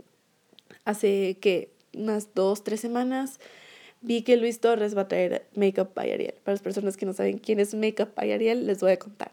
hace 0.86 1.38
que 1.42 1.72
unas 1.94 2.34
dos, 2.34 2.64
tres 2.64 2.80
semanas 2.80 3.40
vi 4.02 4.22
que 4.22 4.38
Luis 4.38 4.60
Torres 4.60 4.96
va 4.96 5.02
a 5.02 5.08
traer 5.08 5.48
Makeup 5.56 5.94
by 5.96 6.12
Ariel. 6.12 6.36
Para 6.44 6.54
las 6.54 6.62
personas 6.62 6.98
que 6.98 7.06
no 7.06 7.14
saben 7.14 7.38
quién 7.38 7.60
es 7.60 7.74
Makeup 7.74 8.14
by 8.16 8.32
Ariel, 8.32 8.68
les 8.68 8.80
voy 8.82 8.92
a 8.92 9.00
contar. 9.00 9.32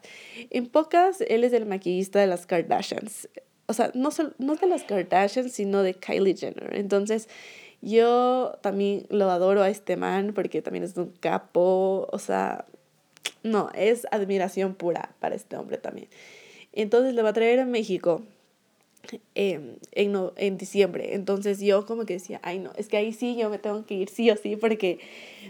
En 0.49 0.67
pocas, 0.67 1.21
él 1.21 1.43
es 1.43 1.53
el 1.53 1.65
maquillista 1.65 2.19
de 2.19 2.27
las 2.27 2.45
Kardashians. 2.45 3.29
O 3.67 3.73
sea, 3.73 3.91
no, 3.93 4.09
no 4.39 4.55
de 4.55 4.67
las 4.67 4.83
Kardashians, 4.83 5.51
sino 5.51 5.83
de 5.83 5.93
Kylie 5.93 6.35
Jenner. 6.35 6.75
Entonces, 6.75 7.27
yo 7.81 8.57
también 8.61 9.05
lo 9.09 9.29
adoro 9.29 9.61
a 9.61 9.69
este 9.69 9.97
man 9.97 10.33
porque 10.33 10.61
también 10.61 10.83
es 10.83 10.95
un 10.97 11.11
capo. 11.19 12.07
O 12.11 12.19
sea, 12.19 12.65
no, 13.43 13.69
es 13.75 14.07
admiración 14.11 14.75
pura 14.75 15.15
para 15.19 15.35
este 15.35 15.57
hombre 15.57 15.77
también. 15.77 16.07
Entonces 16.73 17.13
le 17.13 17.21
va 17.21 17.29
a 17.29 17.33
traer 17.33 17.59
a 17.59 17.65
México 17.65 18.23
em, 19.35 19.75
en, 19.91 20.11
no, 20.11 20.33
en 20.37 20.57
diciembre. 20.57 21.15
Entonces 21.15 21.59
yo 21.59 21.85
como 21.85 22.05
que 22.05 22.13
decía, 22.13 22.39
ay 22.43 22.59
no, 22.59 22.71
es 22.77 22.87
que 22.87 22.97
ahí 22.97 23.13
sí 23.13 23.35
yo 23.35 23.49
me 23.49 23.59
tengo 23.59 23.85
que 23.85 23.95
ir 23.95 24.09
sí 24.09 24.29
o 24.31 24.37
sí 24.37 24.55
porque 24.55 24.99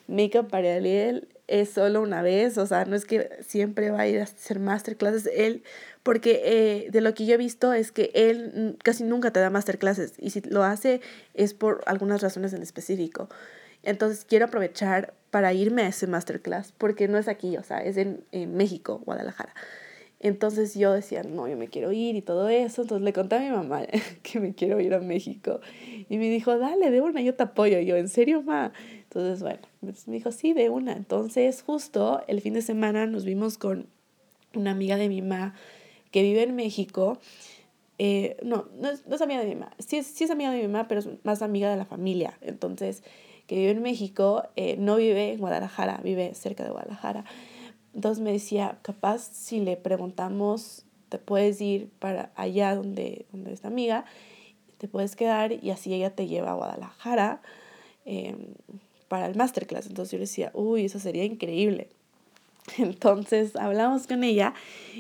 Makeup 0.08 0.50
para 0.50 0.78
él 0.78 1.28
es 1.48 1.70
solo 1.70 2.02
una 2.02 2.22
vez, 2.22 2.58
o 2.58 2.66
sea, 2.66 2.86
no 2.86 2.96
es 2.96 3.06
que 3.06 3.30
siempre 3.46 3.92
va 3.92 4.02
a 4.02 4.08
ir 4.08 4.20
a 4.22 4.24
hacer 4.24 4.60
masterclasses, 4.60 5.30
él, 5.36 5.64
porque 6.02 6.42
eh, 6.46 6.92
de 6.92 7.02
lo 7.02 7.14
que 7.14 7.26
yo 7.26 7.34
he 7.36 7.38
visto 7.38 7.74
es 7.74 7.92
que 7.92 8.10
él 8.14 8.78
casi 8.84 9.04
nunca 9.04 9.32
te 9.32 9.42
da 9.42 9.50
masterclasses 9.50 10.14
y 10.18 10.30
si 10.30 10.42
lo 10.42 10.64
hace 10.64 11.02
es 11.34 11.54
por 11.54 11.84
algunas 11.88 12.22
razones 12.22 12.54
en 12.54 12.62
específico. 12.62 13.28
Entonces 13.84 14.26
quiero 14.26 14.46
aprovechar 14.46 15.14
para 15.30 15.54
irme 15.54 15.82
a 15.84 15.88
ese 15.88 16.08
masterclass 16.08 16.74
porque 16.78 17.08
no 17.08 17.18
es 17.18 17.28
aquí, 17.28 17.58
o 17.58 17.64
sea, 17.64 17.80
es 17.80 17.98
en, 17.98 18.24
en 18.32 18.56
México, 18.56 19.02
Guadalajara. 19.06 19.54
Entonces 20.24 20.76
yo 20.76 20.94
decía, 20.94 21.24
no, 21.24 21.48
yo 21.48 21.58
me 21.58 21.68
quiero 21.68 21.92
ir 21.92 22.16
y 22.16 22.22
todo 22.22 22.48
eso. 22.48 22.84
Entonces 22.84 23.04
le 23.04 23.12
conté 23.12 23.38
a 23.38 23.40
mi 23.40 23.50
mamá 23.50 23.82
que 24.24 24.40
me 24.40 24.54
quiero 24.54 24.80
ir 24.80 24.94
a 24.94 25.00
México. 25.00 25.60
Y 26.10 26.18
me 26.18 26.30
dijo, 26.30 26.58
dale, 26.60 26.92
de 26.92 27.02
una, 27.02 27.22
yo 27.22 27.34
te 27.34 27.44
apoyo. 27.44 27.80
yo, 27.80 27.96
¿en 27.96 28.08
serio, 28.08 28.44
ma? 28.44 28.72
Entonces, 29.04 29.42
bueno, 29.42 29.62
me 29.82 30.14
dijo, 30.14 30.32
sí, 30.32 30.54
de 30.54 30.70
una. 30.70 30.94
Entonces, 30.94 31.64
justo 31.64 32.22
el 32.28 32.40
fin 32.42 32.54
de 32.54 32.62
semana 32.62 33.08
nos 33.08 33.26
vimos 33.26 33.58
con 33.58 33.88
una 34.54 34.72
amiga 34.72 34.96
de 34.96 35.10
mi 35.10 35.24
mamá 35.24 35.56
que 36.12 36.22
vive 36.22 36.44
en 36.44 36.56
México. 36.56 37.20
Eh, 37.98 38.38
no, 38.44 38.68
no 38.80 38.90
es, 38.90 39.08
no 39.08 39.16
es, 39.16 39.22
amiga 39.22 39.40
de 39.40 39.48
mi 39.48 39.56
mamá. 39.56 39.74
Sí 39.80 40.04
sí 40.04 40.26
es 40.26 40.30
amiga 40.30 40.52
de 40.52 40.58
mi 40.58 40.68
mamá, 40.68 40.88
pero 40.88 41.00
es 41.00 41.10
más 41.24 41.42
amiga 41.42 41.72
de 41.72 41.78
la 41.78 41.86
familia. 41.86 42.38
Entonces, 42.42 43.04
que 43.48 43.56
vive 43.56 43.72
en 43.72 43.82
México, 43.82 44.44
eh, 44.56 44.76
no 44.78 44.98
vive 44.98 45.34
en 45.34 45.40
Guadalajara, 45.40 46.00
vive 46.04 46.36
cerca 46.36 46.64
de 46.64 46.70
Guadalajara. 46.70 47.26
Entonces 47.94 48.24
me 48.24 48.32
decía, 48.32 48.80
capaz 48.82 49.20
si 49.32 49.60
le 49.60 49.78
preguntamos, 49.78 50.86
te 51.10 51.18
puedes 51.18 51.60
ir 51.60 51.90
para 52.00 52.32
allá 52.36 52.76
donde, 52.76 53.26
donde 53.32 53.54
esta 53.54 53.68
amiga, 53.68 54.06
te 54.78 54.88
puedes 54.88 55.16
quedar 55.16 55.52
y 55.52 55.70
así 55.70 55.94
ella 55.94 56.16
te 56.16 56.28
lleva 56.28 56.52
a 56.52 56.56
Guadalajara 56.56 57.42
em, 58.06 58.38
para 59.08 59.28
el 59.28 59.36
masterclass. 59.36 59.88
Entonces 59.88 60.12
yo 60.12 60.18
le 60.18 60.24
decía, 60.24 60.52
uy, 60.54 60.86
eso 60.86 61.00
sería 61.00 61.24
increíble. 61.26 61.90
Entonces 62.78 63.56
hablamos 63.56 64.08
con 64.08 64.24
ella 64.24 64.54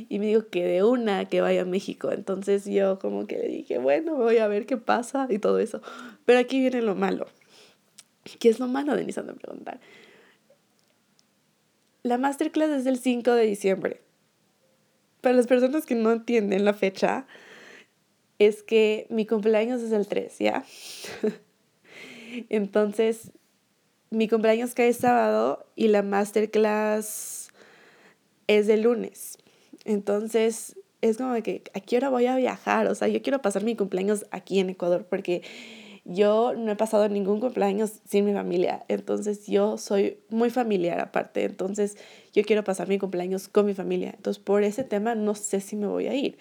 y 0.10 0.19
me 0.19 0.27
dijo 0.27 0.47
que 0.49 0.65
de 0.65 0.84
una 0.84 1.25
que 1.25 1.41
vaya 1.41 1.62
a 1.62 1.65
México. 1.65 2.12
Entonces 2.12 2.65
yo 2.65 2.99
como 2.99 3.25
que 3.25 3.38
le 3.38 3.47
dije, 3.47 3.77
bueno, 3.77 4.15
voy 4.15 4.38
a 4.38 4.47
ver 4.47 4.65
qué 4.65 4.77
pasa 4.77 5.27
y 5.30 5.39
todo 5.39 5.60
eso. 5.60 5.82
Pero 6.25 6.39
aquí 6.39 6.60
viene 6.60 6.82
lo 6.82 6.95
malo. 6.95 7.27
¿Qué 8.39 8.49
es 8.49 8.60
lo 8.60 8.67
malo, 8.67 8.95
Denise? 8.95 9.23
de 9.23 9.34
preguntar. 9.34 9.80
La 12.03 12.17
masterclass 12.17 12.71
es 12.71 12.85
el 12.85 12.97
5 12.97 13.31
de 13.33 13.45
diciembre. 13.45 14.01
Para 15.21 15.35
las 15.35 15.45
personas 15.45 15.85
que 15.85 15.93
no 15.93 16.11
entienden 16.11 16.65
la 16.65 16.73
fecha, 16.73 17.27
es 18.39 18.63
que 18.63 19.05
mi 19.09 19.27
cumpleaños 19.27 19.81
es 19.81 19.91
el 19.91 20.07
3, 20.07 20.39
¿ya? 20.39 20.65
Entonces, 22.49 23.31
mi 24.09 24.27
cumpleaños 24.27 24.73
cae 24.73 24.93
sábado 24.93 25.67
y 25.75 25.89
la 25.89 26.01
masterclass 26.01 27.49
es 28.47 28.67
el 28.67 28.81
lunes. 28.81 29.37
Entonces, 29.85 30.75
es 31.01 31.17
como 31.17 31.33
que, 31.43 31.63
¿a 31.75 31.79
qué 31.79 31.97
hora 31.97 32.09
voy 32.09 32.25
a 32.25 32.35
viajar? 32.35 32.87
O 32.87 32.95
sea, 32.95 33.07
yo 33.07 33.21
quiero 33.21 33.41
pasar 33.41 33.63
mi 33.63 33.75
cumpleaños 33.75 34.25
aquí 34.31 34.59
en 34.59 34.71
Ecuador 34.71 35.05
porque 35.07 35.43
yo 36.05 36.53
no 36.55 36.71
he 36.71 36.75
pasado 36.75 37.07
ningún 37.09 37.39
cumpleaños 37.39 38.01
sin 38.07 38.25
mi 38.25 38.33
familia, 38.33 38.83
entonces 38.87 39.45
yo 39.47 39.77
soy 39.77 40.17
muy 40.29 40.49
familiar 40.49 40.99
aparte, 40.99 41.43
entonces 41.43 41.97
yo 42.33 42.43
quiero 42.43 42.63
pasar 42.63 42.87
mi 42.87 42.97
cumpleaños 42.97 43.47
con 43.47 43.65
mi 43.65 43.73
familia. 43.73 44.13
Entonces 44.15 44.41
por 44.41 44.63
ese 44.63 44.83
tema 44.83 45.15
no 45.15 45.35
sé 45.35 45.61
si 45.61 45.75
me 45.75 45.87
voy 45.87 46.07
a 46.07 46.15
ir, 46.15 46.37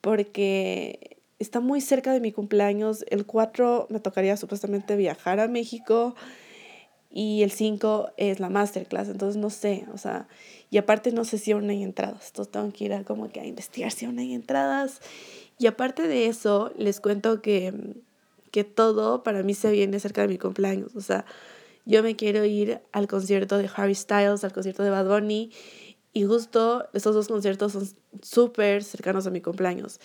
porque 0.00 1.18
está 1.38 1.60
muy 1.60 1.80
cerca 1.80 2.12
de 2.12 2.20
mi 2.20 2.30
cumpleaños. 2.32 3.04
El 3.10 3.26
4 3.26 3.88
me 3.90 4.00
tocaría 4.00 4.36
supuestamente 4.36 4.96
viajar 4.96 5.40
a 5.40 5.48
México 5.48 6.14
y 7.10 7.42
el 7.42 7.50
5 7.50 8.10
es 8.16 8.40
la 8.40 8.48
masterclass, 8.48 9.08
entonces 9.08 9.40
no 9.40 9.50
sé, 9.50 9.86
o 9.92 9.98
sea, 9.98 10.26
y 10.70 10.78
aparte 10.78 11.12
no 11.12 11.24
sé 11.24 11.38
si 11.38 11.52
aún 11.52 11.70
hay 11.70 11.82
entradas, 11.82 12.28
entonces 12.28 12.50
tengo 12.52 12.72
que 12.72 12.84
ir 12.84 12.94
a 12.94 13.04
como 13.04 13.28
que 13.28 13.40
a 13.40 13.46
investigar 13.46 13.92
si 13.92 14.06
aún 14.06 14.18
hay 14.18 14.34
entradas. 14.34 15.00
Y 15.56 15.68
aparte 15.68 16.08
de 16.08 16.26
eso, 16.26 16.72
les 16.76 17.00
cuento 17.00 17.40
que, 17.40 17.72
que 18.54 18.62
todo 18.62 19.24
para 19.24 19.42
mí 19.42 19.52
se 19.52 19.72
viene 19.72 19.98
cerca 19.98 20.22
de 20.22 20.28
mi 20.28 20.38
cumpleaños. 20.38 20.94
O 20.94 21.00
sea, 21.00 21.24
yo 21.86 22.04
me 22.04 22.14
quiero 22.14 22.44
ir 22.44 22.80
al 22.92 23.08
concierto 23.08 23.58
de 23.58 23.68
Harry 23.74 23.96
Styles, 23.96 24.44
al 24.44 24.52
concierto 24.52 24.84
de 24.84 24.90
Bad 24.90 25.08
Bunny. 25.08 25.50
Y 26.12 26.24
justo 26.24 26.88
estos 26.92 27.16
dos 27.16 27.26
conciertos 27.26 27.72
son 27.72 27.88
súper 28.22 28.84
cercanos 28.84 29.26
a 29.26 29.30
mi 29.30 29.40
cumpleaños. 29.40 29.98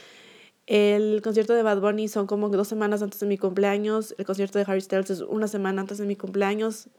El 0.66 1.22
concierto 1.22 1.54
de 1.54 1.62
Bad 1.62 1.80
Bunny 1.80 2.08
son 2.08 2.26
como 2.26 2.50
dos 2.50 2.68
semanas 2.68 3.04
antes 3.04 3.20
de 3.20 3.28
mi 3.28 3.38
cumpleaños. 3.38 4.16
El 4.18 4.26
concierto 4.26 4.58
de 4.58 4.66
Harry 4.68 4.82
Styles 4.82 5.12
es 5.12 5.22
una 5.22 5.48
semana 5.48 5.82
antes 5.82 6.00
de 6.00 6.08
mi 6.08 6.16
cumpleaños. 6.16 6.90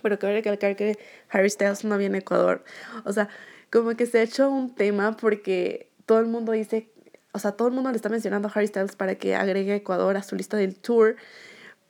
Pero 0.00 0.18
cabe 0.18 0.32
recalcar 0.32 0.76
que 0.76 0.98
Harry 1.28 1.50
Styles 1.50 1.84
no 1.84 1.98
viene 1.98 2.16
a 2.16 2.20
Ecuador. 2.20 2.64
O 3.04 3.12
sea, 3.12 3.28
como 3.70 3.94
que 3.96 4.06
se 4.06 4.20
ha 4.20 4.22
hecho 4.22 4.48
un 4.48 4.74
tema 4.74 5.14
porque 5.14 5.90
todo 6.06 6.20
el 6.20 6.26
mundo 6.26 6.52
dice, 6.52 6.88
o 7.36 7.38
sea, 7.38 7.52
todo 7.52 7.68
el 7.68 7.74
mundo 7.74 7.90
le 7.90 7.96
está 7.96 8.08
mencionando 8.08 8.48
a 8.48 8.50
Harry 8.52 8.66
Styles 8.66 8.96
para 8.96 9.16
que 9.16 9.34
agregue 9.34 9.72
a 9.72 9.76
Ecuador 9.76 10.16
a 10.16 10.22
su 10.22 10.36
lista 10.36 10.56
del 10.56 10.76
tour. 10.76 11.16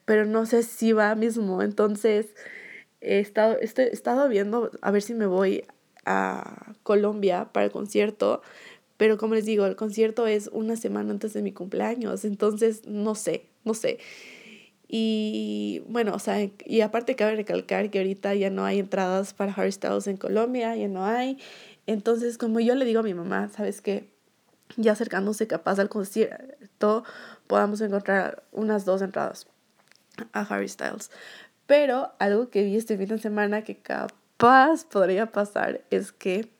Pero 0.04 0.26
no 0.26 0.46
sé 0.46 0.62
si 0.62 0.92
va 0.92 1.14
mismo. 1.14 1.62
Entonces, 1.62 2.34
he 3.00 3.20
estado, 3.20 3.56
he 3.60 3.64
estado 3.64 4.28
viendo 4.28 4.70
a 4.82 4.90
ver 4.90 5.02
si 5.02 5.14
me 5.14 5.26
voy 5.26 5.64
a 6.04 6.74
Colombia 6.82 7.50
para 7.52 7.66
el 7.66 7.72
concierto 7.72 8.42
pero 8.96 9.18
como 9.18 9.34
les 9.34 9.44
digo, 9.44 9.66
el 9.66 9.76
concierto 9.76 10.26
es 10.26 10.48
una 10.52 10.76
semana 10.76 11.10
antes 11.10 11.32
de 11.34 11.42
mi 11.42 11.52
cumpleaños, 11.52 12.24
entonces 12.24 12.86
no 12.86 13.14
sé, 13.14 13.46
no 13.64 13.74
sé. 13.74 13.98
Y 14.88 15.82
bueno, 15.88 16.14
o 16.14 16.18
sea, 16.18 16.38
y 16.64 16.80
aparte 16.80 17.16
cabe 17.16 17.36
recalcar 17.36 17.90
que 17.90 17.98
ahorita 17.98 18.34
ya 18.34 18.50
no 18.50 18.64
hay 18.64 18.78
entradas 18.78 19.34
para 19.34 19.52
Harry 19.52 19.72
Styles 19.72 20.06
en 20.06 20.16
Colombia, 20.16 20.76
ya 20.76 20.88
no 20.88 21.04
hay. 21.04 21.38
Entonces, 21.86 22.38
como 22.38 22.60
yo 22.60 22.74
le 22.74 22.84
digo 22.84 23.00
a 23.00 23.02
mi 23.02 23.14
mamá, 23.14 23.48
¿sabes 23.50 23.82
qué? 23.82 24.08
Ya 24.76 24.92
acercándose 24.92 25.46
capaz 25.46 25.78
al 25.78 25.88
concierto, 25.88 27.04
podamos 27.46 27.80
encontrar 27.80 28.42
unas 28.52 28.84
dos 28.84 29.02
entradas 29.02 29.46
a 30.32 30.40
Harry 30.42 30.68
Styles. 30.68 31.10
Pero 31.66 32.12
algo 32.18 32.50
que 32.50 32.62
vi 32.62 32.76
este 32.76 32.96
fin 32.96 33.08
de 33.08 33.18
semana 33.18 33.62
que 33.62 33.76
capaz 33.76 34.84
podría 34.84 35.32
pasar 35.32 35.82
es 35.90 36.12
que 36.12 36.50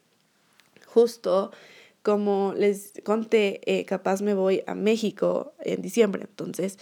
justo 0.87 1.53
como 2.03 2.55
les 2.57 2.93
conté, 3.05 3.61
eh, 3.67 3.85
capaz 3.85 4.23
me 4.23 4.33
voy 4.33 4.63
a 4.69 4.77
México 4.77 5.55
en 5.59 5.83
diciembre, 5.83 6.23
entonces 6.23 6.79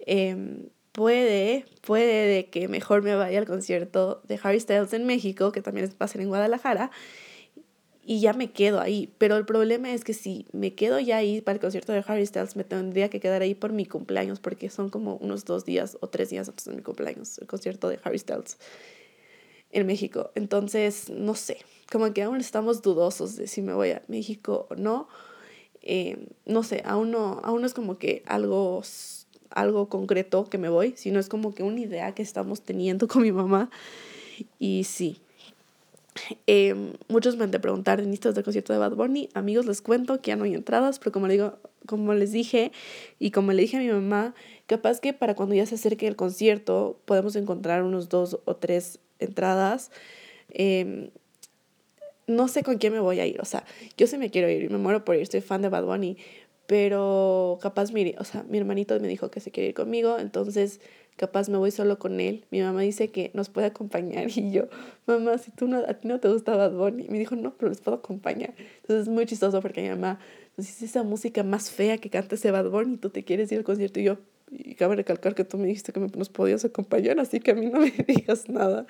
em, 0.00 0.70
puede, 0.90 1.66
puede 1.82 2.26
de 2.26 2.50
que 2.50 2.66
mejor 2.66 3.02
me 3.02 3.14
vaya 3.14 3.38
al 3.38 3.46
concierto 3.46 4.22
de 4.26 4.40
Harry 4.42 4.58
Styles 4.58 4.92
en 4.92 5.06
México, 5.06 5.52
que 5.52 5.62
también 5.62 5.88
va 5.90 6.06
a 6.06 6.08
ser 6.08 6.20
en 6.20 6.28
Guadalajara, 6.28 6.90
y 8.06 8.20
ya 8.20 8.32
me 8.32 8.52
quedo 8.52 8.80
ahí. 8.80 9.12
Pero 9.18 9.36
el 9.36 9.44
problema 9.44 9.92
es 9.92 10.04
que 10.04 10.14
si 10.14 10.46
me 10.52 10.74
quedo 10.74 11.00
ya 11.00 11.16
ahí 11.16 11.40
para 11.40 11.56
el 11.56 11.60
concierto 11.60 11.92
de 11.92 12.04
Harry 12.06 12.24
Styles, 12.24 12.54
me 12.54 12.62
tendría 12.62 13.10
que 13.10 13.18
quedar 13.18 13.42
ahí 13.42 13.54
por 13.54 13.72
mi 13.72 13.84
cumpleaños, 13.84 14.38
porque 14.38 14.70
son 14.70 14.90
como 14.90 15.16
unos 15.16 15.44
dos 15.44 15.64
días 15.64 15.98
o 16.00 16.06
tres 16.06 16.30
días 16.30 16.48
antes 16.48 16.66
de 16.66 16.74
mi 16.74 16.82
cumpleaños, 16.82 17.38
el 17.38 17.48
concierto 17.48 17.88
de 17.88 17.98
Harry 18.04 18.20
Styles 18.20 18.58
en 19.72 19.86
México. 19.86 20.30
Entonces, 20.36 21.10
no 21.10 21.34
sé, 21.34 21.58
como 21.90 22.12
que 22.14 22.22
aún 22.22 22.40
estamos 22.40 22.80
dudosos 22.80 23.34
de 23.34 23.48
si 23.48 23.60
me 23.60 23.74
voy 23.74 23.90
a 23.90 24.02
México 24.06 24.68
o 24.70 24.76
no. 24.76 25.08
Eh, 25.82 26.28
no 26.46 26.62
sé, 26.62 26.82
aún 26.84 27.10
no, 27.10 27.40
aún 27.42 27.60
no 27.60 27.66
es 27.66 27.74
como 27.74 27.98
que 27.98 28.22
algo, 28.26 28.82
algo 29.50 29.88
concreto 29.88 30.48
que 30.48 30.58
me 30.58 30.68
voy, 30.68 30.94
sino 30.96 31.18
es 31.18 31.28
como 31.28 31.54
que 31.54 31.64
una 31.64 31.80
idea 31.80 32.14
que 32.14 32.22
estamos 32.22 32.62
teniendo 32.62 33.08
con 33.08 33.22
mi 33.22 33.32
mamá. 33.32 33.68
Y 34.60 34.84
sí. 34.84 35.20
Eh, 36.46 36.74
muchos 37.08 37.36
me 37.36 37.44
han 37.44 37.50
de 37.50 37.60
preguntar, 37.60 37.98
¿necesitas 37.98 38.34
del 38.34 38.44
concierto 38.44 38.72
de 38.72 38.78
Bad 38.78 38.94
Bunny? 38.94 39.28
Amigos, 39.34 39.66
les 39.66 39.82
cuento 39.82 40.20
que 40.20 40.28
ya 40.28 40.36
no 40.36 40.44
hay 40.44 40.54
entradas, 40.54 40.98
pero 40.98 41.12
como, 41.12 41.28
digo, 41.28 41.58
como 41.86 42.14
les 42.14 42.32
dije 42.32 42.72
y 43.18 43.30
como 43.30 43.52
le 43.52 43.62
dije 43.62 43.76
a 43.76 43.80
mi 43.80 43.88
mamá, 43.88 44.34
capaz 44.66 45.00
que 45.00 45.12
para 45.12 45.34
cuando 45.34 45.54
ya 45.54 45.66
se 45.66 45.76
acerque 45.76 46.06
el 46.06 46.16
concierto 46.16 47.00
podemos 47.04 47.36
encontrar 47.36 47.82
unos 47.82 48.08
dos 48.08 48.40
o 48.44 48.56
tres 48.56 48.98
entradas. 49.18 49.90
Em, 50.50 51.10
no 52.26 52.48
sé 52.48 52.62
con 52.62 52.78
quién 52.78 52.92
me 52.92 53.00
voy 53.00 53.20
a 53.20 53.26
ir, 53.26 53.40
o 53.40 53.44
sea, 53.44 53.64
yo 53.96 54.06
sí 54.06 54.18
me 54.18 54.30
quiero 54.30 54.48
ir 54.48 54.64
y 54.64 54.68
me 54.68 54.78
muero 54.78 55.04
por 55.04 55.16
ir, 55.16 55.26
soy 55.26 55.40
fan 55.40 55.62
de 55.62 55.68
Bad 55.68 55.84
Bunny, 55.84 56.16
pero 56.66 57.58
capaz, 57.62 57.92
mire, 57.92 58.16
o 58.18 58.24
sea, 58.24 58.42
mi 58.44 58.58
hermanito 58.58 58.98
me 58.98 59.06
dijo 59.08 59.30
que 59.30 59.40
se 59.40 59.52
quiere 59.52 59.68
ir 59.68 59.74
conmigo, 59.74 60.18
entonces 60.18 60.80
capaz 61.16 61.48
me 61.48 61.58
voy 61.58 61.70
solo 61.70 61.98
con 61.98 62.20
él. 62.20 62.44
Mi 62.50 62.60
mamá 62.60 62.82
dice 62.82 63.08
que 63.08 63.30
nos 63.34 63.48
puede 63.48 63.66
acompañar 63.66 64.28
y 64.34 64.50
yo, 64.50 64.68
mamá, 65.06 65.38
si 65.38 65.50
tú 65.50 65.66
no, 65.66 65.78
a 65.78 65.94
ti 65.94 66.08
no 66.08 66.20
te 66.20 66.28
gusta 66.28 66.56
Bad 66.56 66.72
Bunny, 66.72 67.08
me 67.08 67.18
dijo, 67.18 67.36
no, 67.36 67.54
pero 67.56 67.70
les 67.70 67.80
puedo 67.80 67.98
acompañar. 67.98 68.54
Entonces 68.82 69.02
es 69.02 69.08
muy 69.08 69.26
chistoso 69.26 69.60
porque 69.60 69.82
mi 69.82 69.88
mamá 69.88 70.18
nos 70.56 70.66
dice 70.66 70.84
esa 70.84 71.02
música 71.02 71.42
más 71.42 71.70
fea 71.70 71.98
que 71.98 72.10
canta 72.10 72.34
ese 72.34 72.50
Bad 72.50 72.70
Bunny, 72.70 72.96
tú 72.96 73.10
te 73.10 73.24
quieres 73.24 73.50
ir 73.52 73.58
al 73.58 73.64
concierto 73.64 74.00
y 74.00 74.04
yo, 74.04 74.18
y 74.50 74.74
cabe 74.74 74.96
recalcar 74.96 75.34
que 75.34 75.44
tú 75.44 75.58
me 75.58 75.66
dijiste 75.66 75.92
que 75.92 76.00
nos 76.00 76.28
podías 76.28 76.64
acompañar, 76.64 77.18
así 77.18 77.40
que 77.40 77.50
a 77.50 77.54
mí 77.54 77.66
no 77.66 77.80
me 77.80 77.90
digas 78.06 78.48
nada, 78.48 78.86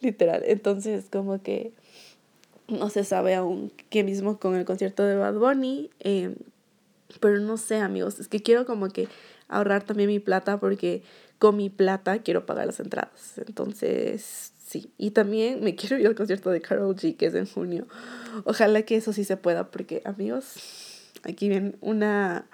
literal. 0.00 0.42
Entonces, 0.46 1.06
como 1.10 1.42
que 1.42 1.72
no 2.68 2.88
se 2.90 3.04
sabe 3.04 3.34
aún 3.34 3.72
qué 3.88 4.04
mismo 4.04 4.38
con 4.38 4.56
el 4.56 4.64
concierto 4.64 5.04
de 5.04 5.16
Bad 5.16 5.34
Bunny, 5.34 5.90
em, 6.00 6.36
pero 7.20 7.40
no 7.40 7.56
sé, 7.56 7.76
amigos, 7.76 8.20
es 8.20 8.28
que 8.28 8.40
quiero 8.40 8.66
como 8.66 8.88
que 8.88 9.08
ahorrar 9.48 9.82
también 9.82 10.08
mi 10.08 10.20
plata 10.20 10.60
porque 10.60 11.02
con 11.40 11.56
mi 11.56 11.70
plata 11.70 12.20
quiero 12.20 12.46
pagar 12.46 12.66
las 12.66 12.78
entradas. 12.78 13.38
Entonces, 13.44 14.52
sí. 14.64 14.92
Y 14.96 15.10
también 15.10 15.64
me 15.64 15.74
quiero 15.76 15.98
ir 15.98 16.06
al 16.06 16.14
concierto 16.14 16.50
de 16.50 16.60
Carol 16.60 16.94
G, 16.94 17.16
que 17.16 17.26
es 17.26 17.34
en 17.34 17.46
junio. 17.46 17.88
Ojalá 18.44 18.82
que 18.82 18.94
eso 18.94 19.12
sí 19.12 19.24
se 19.24 19.36
pueda, 19.36 19.72
porque, 19.72 20.02
amigos, 20.04 20.54
aquí 21.24 21.48
ven 21.48 21.76
una 21.80 22.46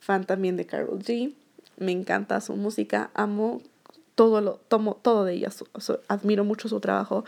fan 0.00 0.26
también 0.26 0.56
de 0.56 0.66
Carol 0.66 0.98
G 0.98 1.34
me 1.80 1.92
encanta 1.92 2.40
su 2.40 2.54
música, 2.54 3.10
amo 3.14 3.62
todo 4.14 4.40
lo, 4.40 4.60
tomo 4.68 4.96
todo 5.02 5.24
de 5.24 5.32
ella, 5.32 5.48
admiro 6.08 6.44
mucho 6.44 6.68
su 6.68 6.78
trabajo. 6.78 7.24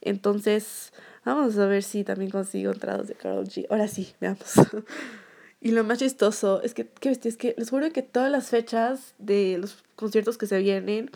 Entonces, 0.00 0.92
vamos 1.24 1.56
a 1.56 1.66
ver 1.66 1.84
si 1.84 2.04
también 2.04 2.30
consigo 2.30 2.72
entradas 2.72 3.06
de 3.08 3.14
Carol 3.14 3.46
G. 3.46 3.66
Ahora 3.70 3.88
sí, 3.88 4.12
veamos. 4.20 4.54
y 5.62 5.70
lo 5.70 5.84
más 5.84 5.98
chistoso 5.98 6.60
es 6.62 6.74
que, 6.74 6.88
¿qué 7.00 7.10
Es 7.10 7.36
que 7.36 7.54
les 7.56 7.70
juro 7.70 7.90
que 7.92 8.02
todas 8.02 8.30
las 8.30 8.50
fechas 8.50 9.14
de 9.18 9.58
los 9.58 9.84
conciertos 9.94 10.36
que 10.36 10.46
se 10.46 10.58
vienen 10.58 11.10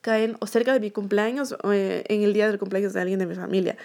caen 0.00 0.36
o 0.40 0.48
cerca 0.48 0.72
de 0.72 0.80
mi 0.80 0.90
cumpleaños 0.90 1.54
o 1.62 1.72
eh, 1.72 2.04
en 2.08 2.22
el 2.22 2.32
día 2.32 2.48
del 2.48 2.58
cumpleaños 2.58 2.92
de 2.92 3.00
alguien 3.00 3.20
de 3.20 3.26
mi 3.26 3.36
familia. 3.36 3.76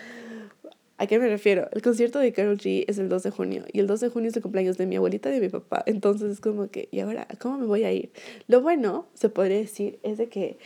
¿A 0.97 1.06
qué 1.06 1.19
me 1.19 1.28
refiero? 1.28 1.69
El 1.71 1.84
concierto 1.84 2.17
de 2.17 2.34
Carol 2.34 2.58
G 2.58 2.86
es 2.88 2.97
el 2.97 3.08
2 3.08 3.21
de 3.21 3.30
junio 3.30 3.63
y 3.71 3.80
el 3.80 3.86
2 3.86 4.00
de 4.00 4.10
junio 4.10 4.30
es 4.32 4.36
el 4.36 4.41
cumpleaños 4.41 4.80
de 4.80 4.88
mi 4.88 4.95
abuelita 4.95 5.30
y 5.30 5.34
de 5.34 5.41
mi 5.41 5.50
papá. 5.50 5.84
Entonces 5.86 6.32
es 6.32 6.41
como 6.41 6.71
que, 6.71 6.89
¿y 6.91 7.02
ahora 7.02 7.28
cómo 7.39 7.60
me 7.60 7.67
voy 7.67 7.84
a 7.84 7.91
ir? 7.91 8.12
Lo 8.47 8.62
bueno, 8.62 9.06
se 9.13 9.30
podría 9.30 9.58
decir, 9.58 10.00
es 10.02 10.17
de 10.17 10.28
que, 10.28 10.58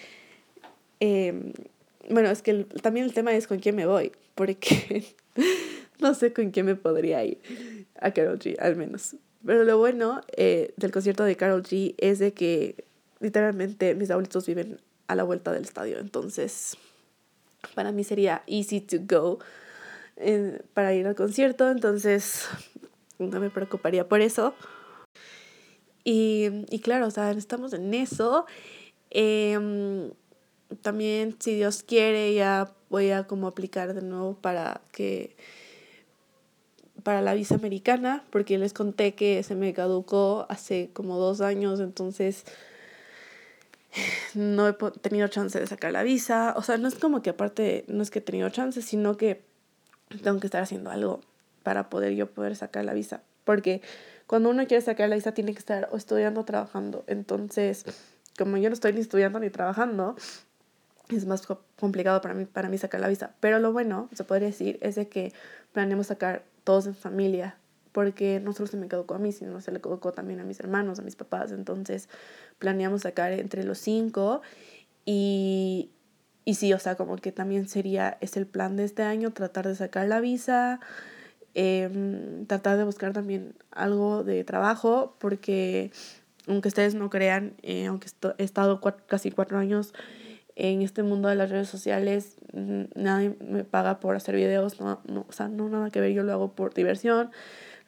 em, 1.02 1.52
bueno, 2.10 2.30
es 2.30 2.42
que 2.42 2.64
también 2.82 3.06
el 3.06 3.14
tema 3.14 3.34
es 3.34 3.48
con 3.48 3.60
quién 3.60 3.76
me 3.76 3.86
voy, 3.86 4.14
porque 4.36 5.04
no 6.12 6.14
sé 6.14 6.34
con 6.34 6.52
quién 6.52 6.66
me 6.66 6.76
podría 6.76 7.24
ir 7.24 7.40
a 8.00 8.12
Carol 8.12 8.40
G, 8.40 8.58
al 8.60 8.76
menos. 8.76 9.16
Pero 9.46 9.64
lo 9.64 9.78
bueno 9.78 10.22
eh, 10.36 10.74
del 10.78 10.92
concierto 10.92 11.24
de 11.24 11.36
Carol 11.36 11.64
G 11.64 11.96
es 11.98 12.20
de 12.20 12.34
que 12.34 12.86
literalmente 13.20 13.96
mis 13.96 14.12
abuelitos 14.12 14.46
viven 14.46 14.80
a 15.08 15.16
la 15.16 15.24
vuelta 15.24 15.52
del 15.52 15.64
estadio. 15.64 16.00
Entonces, 16.00 16.78
para 17.76 17.92
mí 17.92 18.04
sería 18.04 18.44
easy 18.48 18.82
to 18.82 18.98
go 19.02 19.40
para 20.74 20.94
ir 20.94 21.08
al 21.08 21.16
concierto, 21.16 21.72
entonces 21.72 22.48
no 23.18 23.40
me 23.40 23.50
preocuparía 23.50 24.08
por 24.08 24.22
eso. 24.22 24.54
Y, 26.04 26.66
y 26.70 26.80
claro, 26.80 27.08
o 27.08 27.12
sea, 27.12 27.32
estamos 27.32 27.74
en 27.74 27.94
eso. 27.94 28.46
Em, 29.10 30.12
también, 30.82 31.36
si 31.40 31.56
Dios 31.56 31.84
quiere, 31.84 32.34
ya 32.34 32.72
voy 32.90 33.12
a 33.12 33.26
como 33.26 33.48
aplicar 33.48 33.94
de 33.94 34.02
nuevo 34.02 34.36
para 34.36 34.82
que 34.92 35.36
para 37.04 37.22
la 37.22 37.34
visa 37.34 37.56
americana, 37.56 38.24
porque 38.30 38.58
les 38.58 38.74
conté 38.74 39.14
que 39.14 39.44
se 39.44 39.56
me 39.56 39.74
caducó 39.74 40.46
hace 40.50 40.90
como 40.94 41.18
dos 41.18 41.42
años, 41.42 41.80
entonces 41.80 42.46
no 44.36 44.68
he 44.68 44.74
tenido 45.02 45.28
chance 45.28 45.60
de 45.60 45.68
sacar 45.68 45.92
la 45.92 46.04
visa. 46.04 46.54
O 46.58 46.62
sea, 46.62 46.78
no 46.78 46.88
es 46.88 46.96
como 46.96 47.22
que 47.22 47.32
aparte, 47.32 47.86
no 47.88 48.04
es 48.04 48.12
que 48.12 48.20
he 48.20 48.22
tenido 48.22 48.50
chance, 48.50 48.82
sino 48.82 49.18
que 49.18 49.42
tengo 50.24 50.40
que 50.40 50.48
estar 50.48 50.62
haciendo 50.62 50.90
algo 50.90 51.22
para 51.64 51.90
poder 51.90 52.14
yo 52.14 52.30
poder 52.30 52.56
sacar 52.56 52.86
la 52.86 52.94
visa. 52.94 53.22
Porque 53.44 53.82
cuando 54.28 54.50
uno 54.50 54.66
quiere 54.68 54.82
sacar 54.82 55.10
la 55.10 55.16
visa 55.16 55.34
tiene 55.34 55.54
que 55.54 55.60
estar 55.60 55.90
o 55.92 55.98
estudiando 55.98 56.42
o 56.42 56.46
trabajando. 56.46 57.04
Entonces, 57.08 57.86
como 58.38 58.58
yo 58.58 58.70
no 58.70 58.74
estoy 58.74 58.94
ni 58.94 59.02
estudiando 59.02 59.40
ni 59.40 59.50
trabajando, 59.50 60.16
es 61.10 61.26
más 61.26 61.46
complicado 61.80 62.22
para 62.22 62.34
mí, 62.34 62.46
para 62.46 62.70
mí 62.70 62.78
sacar 62.78 63.02
la 63.02 63.08
visa. 63.08 63.32
Pero 63.40 63.60
lo 63.60 63.74
bueno, 63.74 64.10
se 64.14 64.24
podría 64.24 64.48
decir, 64.48 64.80
es 64.82 64.96
de 64.96 65.08
que 65.08 65.34
planeamos 65.74 66.08
sacar 66.08 66.44
todos 66.64 66.88
en 66.88 66.96
familia. 66.96 67.58
Porque 67.92 68.40
no 68.40 68.54
solo 68.54 68.68
se 68.68 68.78
me 68.78 68.88
caducó 68.88 69.16
a 69.16 69.20
mí, 69.20 69.32
sino 69.34 69.60
se 69.60 69.72
le 69.72 69.82
caducó 69.82 70.14
también 70.14 70.40
a 70.40 70.46
mis 70.46 70.60
hermanos, 70.60 71.00
a 71.00 71.02
mis 71.02 71.16
papás. 71.16 71.52
Entonces, 71.52 72.08
planeamos 72.58 73.02
sacar 73.02 73.34
entre 73.34 73.64
los 73.64 73.80
cinco. 73.80 74.42
Y, 75.06 75.92
y 76.46 76.56
sí, 76.56 76.72
o 76.74 76.80
sea, 76.80 76.96
como 76.96 77.18
que 77.18 77.32
también 77.32 77.68
sería, 77.68 78.18
es 78.22 78.38
el 78.38 78.48
plan 78.48 78.78
de 78.78 78.86
este 78.86 79.04
año, 79.04 79.32
tratar 79.32 79.68
de 79.68 79.76
sacar 79.76 80.08
la 80.08 80.22
visa 80.22 80.80
Em, 81.54 82.46
tratar 82.46 82.78
de 82.78 82.86
buscar 82.86 83.12
también 83.12 83.56
algo 83.72 84.24
de 84.24 84.46
trabajo 84.46 85.18
porque 85.20 85.92
aunque 86.48 86.70
ustedes 86.70 86.96
no 86.96 87.10
crean, 87.10 87.56
eh, 87.62 87.88
aunque 87.88 88.08
he 88.38 88.44
estado 88.44 88.80
casi 89.06 89.32
cuatro 89.32 89.58
años 89.58 89.94
en 90.62 90.84
este 90.84 91.02
mundo 91.02 91.28
de 91.28 91.36
las 91.36 91.50
redes 91.50 91.68
sociales, 91.68 92.38
nadie 92.54 93.36
me 93.44 93.64
paga 93.64 94.00
por 94.00 94.16
hacer 94.16 94.36
videos, 94.36 94.80
no, 94.80 95.02
no, 95.06 95.26
o 95.28 95.32
sea, 95.32 95.48
no 95.48 95.68
nada 95.70 95.90
que 95.90 96.00
ver, 96.00 96.12
yo 96.12 96.22
lo 96.22 96.34
hago 96.34 96.54
por 96.54 96.76
diversión, 96.76 97.32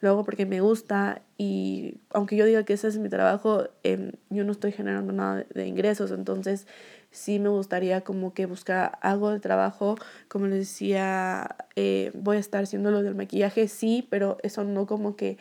lo 0.00 0.10
hago 0.10 0.24
porque 0.24 0.44
me 0.44 0.60
gusta 0.60 1.22
y 1.38 1.98
aunque 2.10 2.34
yo 2.34 2.44
diga 2.44 2.64
que 2.64 2.72
ese 2.72 2.88
es 2.88 2.98
mi 2.98 3.08
trabajo, 3.08 3.68
em, 3.84 4.10
yo 4.28 4.42
no 4.42 4.50
estoy 4.50 4.72
generando 4.72 5.12
nada 5.12 5.46
de 5.54 5.68
ingresos, 5.68 6.10
entonces 6.10 6.66
sí 7.12 7.38
me 7.38 7.48
gustaría 7.48 8.00
como 8.00 8.34
que 8.34 8.46
buscar 8.46 8.98
algo 9.02 9.30
de 9.30 9.38
trabajo, 9.38 9.94
como 10.26 10.48
les 10.48 10.58
decía, 10.58 11.54
eh, 11.76 12.10
voy 12.14 12.38
a 12.38 12.40
estar 12.40 12.64
haciendo 12.64 12.90
lo 12.90 13.04
del 13.04 13.14
maquillaje, 13.14 13.68
sí, 13.68 14.04
pero 14.10 14.38
eso 14.42 14.64
no 14.64 14.86
como 14.86 15.14
que 15.14 15.38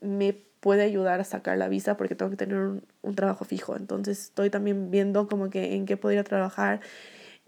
me 0.00 0.32
puede 0.66 0.82
ayudar 0.82 1.20
a 1.20 1.24
sacar 1.24 1.56
la 1.58 1.68
visa 1.68 1.96
porque 1.96 2.16
tengo 2.16 2.28
que 2.28 2.36
tener 2.36 2.58
un, 2.58 2.82
un 3.00 3.14
trabajo 3.14 3.44
fijo. 3.44 3.76
Entonces 3.76 4.20
estoy 4.20 4.50
también 4.50 4.90
viendo 4.90 5.28
como 5.28 5.48
que 5.48 5.76
en 5.76 5.86
qué 5.86 5.96
podría 5.96 6.24
trabajar 6.24 6.80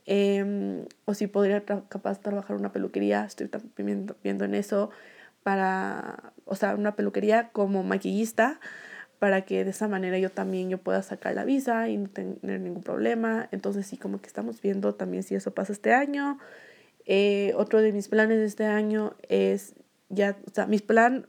em, 0.07 0.85
o 1.05 1.15
si 1.15 1.27
podría 1.27 1.65
capaz 1.65 2.21
trabajar 2.21 2.55
una 2.55 2.71
peluquería. 2.71 3.25
Estoy 3.25 3.49
también 3.49 4.07
viendo 4.23 4.45
en 4.45 4.55
eso 4.55 4.91
para, 5.43 6.33
o 6.45 6.55
sea, 6.55 6.77
una 6.77 6.95
peluquería 6.95 7.49
como 7.49 7.83
maquillista 7.83 8.61
para 9.19 9.45
que 9.45 9.65
de 9.65 9.71
esa 9.71 9.89
manera 9.89 10.17
yo 10.21 10.31
también 10.31 10.71
yo 10.71 10.79
pueda 10.79 11.03
sacar 11.03 11.35
la 11.35 11.45
visa 11.45 11.89
y 11.89 11.97
no 11.97 12.09
tener 12.11 12.61
ningún 12.61 12.85
problema. 12.85 13.49
Entonces 13.51 13.85
sí, 13.89 13.97
como 13.97 14.21
que 14.21 14.29
estamos 14.29 14.63
viendo 14.63 14.95
también 14.95 15.25
si 15.25 15.35
eso 15.35 15.53
pasa 15.53 15.73
este 15.73 15.93
año. 15.93 16.39
Eh, 17.05 17.53
otro 17.57 17.83
de 17.83 17.91
mis 17.91 18.07
planes 18.07 18.39
de 18.39 18.45
este 18.45 18.67
año 18.67 19.17
es 19.29 19.75
ya, 20.09 20.37
o 20.47 20.55
sea, 20.55 20.67
mi 20.67 20.79
plan, 20.79 21.27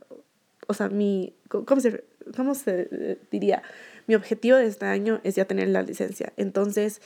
o 0.70 0.74
sea, 0.74 0.88
mi, 0.90 1.34
¿cómo 1.50 1.82
se, 1.82 2.04
cómo 2.36 2.56
se 2.56 3.18
diría? 3.32 3.64
Mi 4.08 4.16
objetivo 4.16 4.58
de 4.58 4.68
este 4.68 4.86
año 4.86 5.20
es 5.24 5.36
ya 5.36 5.46
tener 5.46 5.68
la 5.70 5.82
licencia. 5.82 6.32
Entonces, 6.38 7.02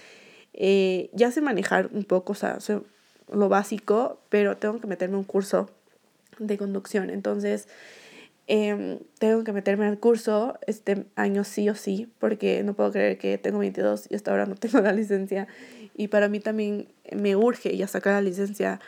eh, 0.53 1.09
ya 1.13 1.31
sé 1.31 1.41
manejar 1.41 1.89
un 1.91 2.03
poco, 2.03 2.33
o 2.33 2.35
sea, 2.35 2.59
lo 3.31 3.49
básico, 3.49 4.19
pero 4.29 4.57
tengo 4.57 4.79
que 4.79 4.87
meterme 4.87 5.17
un 5.17 5.23
curso 5.23 5.69
de 6.39 6.57
conducción. 6.57 7.09
Entonces, 7.09 7.67
Em, 8.45 8.99
tengo 9.19 9.45
que 9.45 9.53
meterme 9.53 9.85
al 9.85 9.99
curso 9.99 10.59
este 10.67 11.05
año 11.15 11.45
sí 11.45 11.69
o 11.69 11.75
sí, 11.75 12.11
porque 12.19 12.61
no 12.63 12.73
puedo 12.73 12.91
creer 12.91 13.17
que 13.17 13.37
tengo 13.37 13.59
22 13.59 14.07
y 14.09 14.15
hasta 14.15 14.31
ahora 14.31 14.45
no 14.45 14.55
tengo 14.59 14.81
la 14.81 14.91
licencia. 14.91 15.47
Y 15.95 16.09
para 16.09 16.27
mí 16.27 16.39
también 16.39 16.89
me 17.15 17.35
urge 17.35 17.75
ya 17.77 17.87
sacar 17.87 18.13
la 18.13 18.21
licencia, 18.21 18.79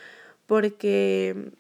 porque, 0.45 1.51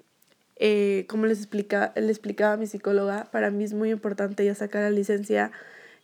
eh, 0.57 1.05
como 1.09 1.25
les 1.25 1.39
explica, 1.39 1.93
le 1.95 2.09
explicaba 2.09 2.53
a 2.53 2.57
mi 2.57 2.67
psicóloga, 2.67 3.25
para 3.31 3.51
mí 3.51 3.63
es 3.63 3.73
muy 3.73 3.91
importante 3.91 4.45
ya 4.45 4.55
sacar 4.55 4.83
la 4.83 4.89
licencia, 4.89 5.51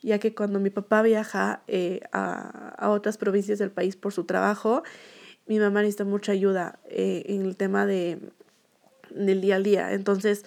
ya 0.01 0.19
que 0.19 0.33
cuando 0.33 0.59
mi 0.59 0.69
papá 0.69 1.01
viaja 1.01 1.63
eh, 1.67 2.01
a, 2.11 2.75
a, 2.77 2.89
otras 2.89 3.17
provincias 3.17 3.59
del 3.59 3.71
país 3.71 3.95
por 3.95 4.13
su 4.13 4.25
trabajo, 4.25 4.83
mi 5.47 5.59
mamá 5.59 5.81
necesita 5.81 6.05
mucha 6.05 6.31
ayuda 6.31 6.79
eh, 6.89 7.23
en 7.27 7.45
el 7.45 7.55
tema 7.55 7.85
de, 7.85 8.19
del 9.09 9.41
día 9.41 9.57
al 9.57 9.63
día. 9.63 9.93
Entonces, 9.93 10.45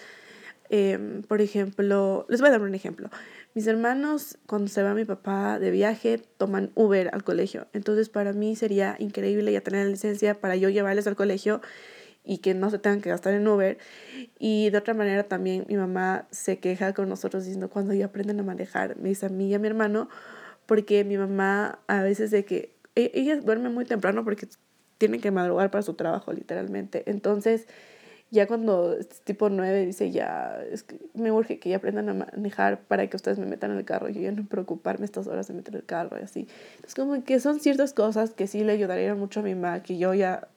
Em, 0.70 1.22
por 1.22 1.40
ejemplo, 1.40 2.26
les 2.28 2.40
voy 2.40 2.48
a 2.48 2.52
dar 2.52 2.62
un 2.62 2.74
ejemplo. 2.74 3.10
Mis 3.54 3.66
hermanos, 3.66 4.38
cuando 4.46 4.68
se 4.68 4.82
va 4.82 4.94
mi 4.94 5.04
papá 5.04 5.58
de 5.58 5.70
viaje, 5.70 6.20
toman 6.38 6.70
Uber 6.74 7.10
al 7.12 7.22
colegio. 7.22 7.66
Entonces, 7.72 8.08
para 8.08 8.32
mí 8.32 8.56
sería 8.56 8.96
increíble 8.98 9.52
ya 9.52 9.60
tener 9.60 9.84
la 9.84 9.90
licencia 9.92 10.40
para 10.40 10.56
yo 10.56 10.70
llevarles 10.70 11.06
al 11.06 11.16
colegio 11.16 11.60
y 12.24 12.38
que 12.38 12.54
no 12.54 12.70
se 12.70 12.78
tengan 12.78 13.00
que 13.00 13.10
gastar 13.10 13.34
en 13.34 13.46
Uber. 13.46 13.78
Y 14.38 14.70
de 14.70 14.78
otra 14.78 14.94
manera 14.94 15.24
también 15.24 15.66
mi 15.68 15.76
mamá 15.76 16.26
se 16.30 16.58
queja 16.58 16.94
con 16.94 17.08
nosotros 17.08 17.44
diciendo 17.44 17.68
cuando 17.68 17.92
ya 17.94 18.06
aprenden 18.06 18.40
a 18.40 18.42
manejar, 18.42 18.96
me 18.96 19.10
dice 19.10 19.26
a 19.26 19.28
mí 19.28 19.48
y 19.48 19.54
a 19.54 19.58
mi 19.58 19.68
hermano, 19.68 20.08
porque 20.66 21.04
mi 21.04 21.18
mamá 21.18 21.78
a 21.86 22.02
veces 22.02 22.30
de 22.30 22.44
que 22.44 22.74
e-, 22.94 23.12
ella 23.14 23.36
duerme 23.36 23.68
muy 23.68 23.84
temprano 23.84 24.24
porque 24.24 24.48
tiene 24.98 25.20
que 25.20 25.30
madrugar 25.30 25.70
para 25.70 25.82
su 25.82 25.94
trabajo 25.94 26.32
literalmente. 26.32 27.02
Entonces, 27.06 27.66
ya 28.30 28.46
cuando 28.46 28.94
es 28.94 29.08
tipo 29.20 29.48
9 29.50 29.86
dice 29.86 30.10
ya, 30.10 30.58
es 30.70 30.82
que 30.82 30.98
me 31.14 31.30
urge 31.30 31.58
que 31.58 31.68
ya 31.68 31.76
aprendan 31.76 32.08
a 32.08 32.14
manejar 32.14 32.80
para 32.80 33.06
que 33.08 33.16
ustedes 33.16 33.38
me 33.38 33.46
metan 33.46 33.70
en 33.72 33.78
el 33.78 33.84
carro, 33.84 34.08
yo 34.08 34.20
ya 34.20 34.32
no 34.32 34.44
preocuparme 34.46 35.04
estas 35.04 35.26
horas 35.26 35.46
de 35.46 35.54
meter 35.54 35.76
el 35.76 35.84
carro 35.84 36.18
y 36.18 36.22
así. 36.22 36.48
Es 36.86 36.94
como 36.94 37.22
que 37.22 37.38
son 37.38 37.60
ciertas 37.60 37.92
cosas 37.92 38.30
que 38.30 38.46
sí 38.46 38.64
le 38.64 38.72
ayudarían 38.72 39.18
mucho 39.18 39.40
a 39.40 39.42
mi 39.42 39.54
mamá, 39.54 39.82
que 39.82 39.98
yo 39.98 40.14
ya 40.14 40.48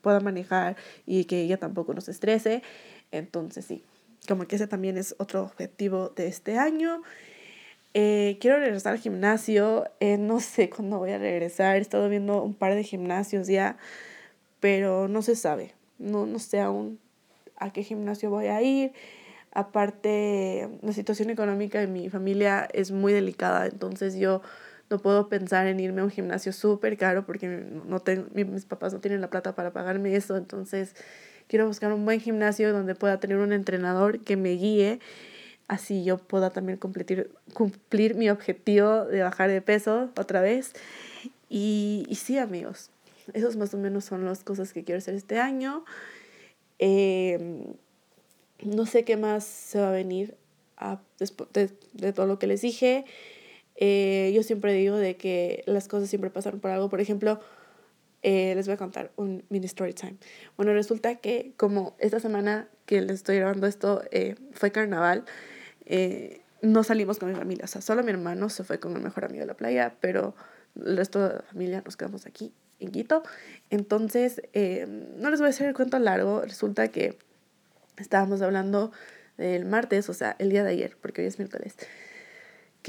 pueda 0.00 0.20
manejar 0.20 0.76
y 1.06 1.24
que 1.24 1.42
ella 1.42 1.56
tampoco 1.56 1.94
nos 1.94 2.08
estrese. 2.08 2.62
Entonces 3.10 3.64
sí, 3.64 3.84
como 4.28 4.46
que 4.46 4.56
ese 4.56 4.66
también 4.66 4.96
es 4.96 5.14
otro 5.18 5.42
objetivo 5.42 6.10
de 6.10 6.26
este 6.26 6.58
año. 6.58 7.02
Eh, 7.92 8.38
quiero 8.40 8.58
regresar 8.58 8.92
al 8.92 9.00
gimnasio, 9.00 9.84
eh, 9.98 10.16
no 10.16 10.40
sé 10.40 10.70
cuándo 10.74 10.98
voy 10.98 11.10
a 11.10 11.18
regresar, 11.18 11.76
he 11.76 11.80
estado 11.80 12.08
viendo 12.08 12.42
un 12.42 12.54
par 12.54 12.74
de 12.74 12.84
gimnasios 12.84 13.48
ya, 13.48 13.76
pero 14.60 15.08
no 15.08 15.22
se 15.22 15.34
sabe, 15.34 15.74
no, 15.98 16.26
no 16.26 16.38
sé 16.38 16.60
aún 16.60 17.00
a 17.56 17.72
qué 17.72 17.82
gimnasio 17.82 18.30
voy 18.30 18.46
a 18.46 18.62
ir. 18.62 18.92
Aparte, 19.52 20.68
la 20.82 20.92
situación 20.92 21.30
económica 21.30 21.80
de 21.80 21.88
mi 21.88 22.08
familia 22.08 22.68
es 22.72 22.92
muy 22.92 23.12
delicada, 23.12 23.66
entonces 23.66 24.14
yo 24.14 24.42
no 24.90 24.98
puedo 24.98 25.28
pensar 25.28 25.66
en 25.66 25.80
irme 25.80 26.00
a 26.00 26.04
un 26.04 26.10
gimnasio 26.10 26.52
súper 26.52 26.96
caro 26.96 27.24
porque 27.24 27.48
no 27.48 28.00
tengo, 28.00 28.26
mis 28.34 28.64
papás 28.64 28.92
no 28.92 29.00
tienen 29.00 29.20
la 29.20 29.30
plata 29.30 29.54
para 29.54 29.72
pagarme 29.72 30.16
eso, 30.16 30.36
entonces 30.36 30.94
quiero 31.46 31.66
buscar 31.66 31.92
un 31.92 32.04
buen 32.04 32.20
gimnasio 32.20 32.72
donde 32.72 32.94
pueda 32.94 33.20
tener 33.20 33.38
un 33.38 33.52
entrenador 33.52 34.20
que 34.20 34.36
me 34.36 34.50
guíe, 34.50 35.00
así 35.68 36.04
yo 36.04 36.18
pueda 36.18 36.50
también 36.50 36.78
cumplir, 36.78 37.30
cumplir 37.54 38.16
mi 38.16 38.28
objetivo 38.28 39.04
de 39.04 39.22
bajar 39.22 39.50
de 39.50 39.62
peso 39.62 40.10
otra 40.16 40.40
vez. 40.40 40.72
Y, 41.48 42.04
y 42.08 42.16
sí, 42.16 42.38
amigos, 42.38 42.90
esos 43.32 43.56
más 43.56 43.74
o 43.74 43.78
menos 43.78 44.04
son 44.04 44.24
las 44.24 44.44
cosas 44.44 44.72
que 44.72 44.84
quiero 44.84 44.98
hacer 44.98 45.14
este 45.14 45.38
año. 45.38 45.84
Em, 46.78 47.74
no 48.62 48.86
sé 48.86 49.04
qué 49.04 49.16
más 49.16 49.44
se 49.44 49.80
va 49.80 49.88
a 49.88 49.92
venir 49.92 50.36
después 51.18 51.50
de, 51.52 52.12
todo 52.12 52.26
lo 52.26 52.38
que 52.38 52.46
les 52.46 52.62
dije. 52.62 53.04
Eh, 53.80 54.30
yo 54.34 54.42
siempre 54.44 54.72
digo 54.74 54.96
de 54.96 55.16
que 55.16 55.64
las 55.66 55.88
cosas 55.88 56.08
siempre 56.08 56.30
pasan 56.30 56.60
por 56.60 56.70
algo. 56.70 56.88
Por 56.88 57.00
ejemplo, 57.00 57.40
eh, 58.22 58.54
les 58.54 58.66
voy 58.66 58.74
a 58.74 58.76
contar 58.76 59.10
un 59.16 59.44
mini 59.48 59.66
story 59.66 59.94
time. 59.94 60.16
Bueno, 60.56 60.72
resulta 60.72 61.16
que 61.16 61.54
como 61.56 61.96
esta 61.98 62.20
semana 62.20 62.68
que 62.86 63.00
les 63.00 63.16
estoy 63.16 63.36
grabando 63.36 63.66
esto 63.66 64.02
eh, 64.12 64.36
fue 64.52 64.70
carnaval, 64.70 65.24
no 66.62 66.84
salimos 66.84 67.18
con 67.18 67.30
mi 67.30 67.34
familia. 67.34 67.64
O 67.64 67.68
sea, 67.68 67.80
solo 67.80 68.04
mi 68.04 68.10
hermano 68.10 68.48
se 68.48 68.62
fue 68.62 68.78
con 68.78 68.94
el 68.94 69.02
mejor 69.02 69.24
amigo 69.24 69.40
de 69.40 69.46
la 69.46 69.56
playa, 69.56 69.96
pero 70.00 70.36
el 70.76 70.96
resto 70.96 71.26
de 71.26 71.34
la 71.34 71.42
familia 71.42 71.82
nos 71.84 71.96
quedamos 71.96 72.26
aquí 72.26 72.52
en 72.80 72.90
Quito. 72.90 73.22
Entonces, 73.70 74.42
eh, 74.52 74.86
no 75.16 75.30
les 75.30 75.40
voy 75.40 75.48
a 75.48 75.50
hacer 75.50 75.68
el 75.68 75.74
cuento 75.74 75.98
largo. 75.98 76.42
Resulta 76.42 76.88
que 76.88 77.18
estábamos 77.96 78.42
hablando 78.42 78.92
del 79.36 79.64
martes, 79.64 80.08
o 80.08 80.14
sea, 80.14 80.36
el 80.38 80.50
día 80.50 80.64
de 80.64 80.70
ayer, 80.70 80.96
porque 81.00 81.22
hoy 81.22 81.28
es 81.28 81.38
miércoles. 81.38 81.76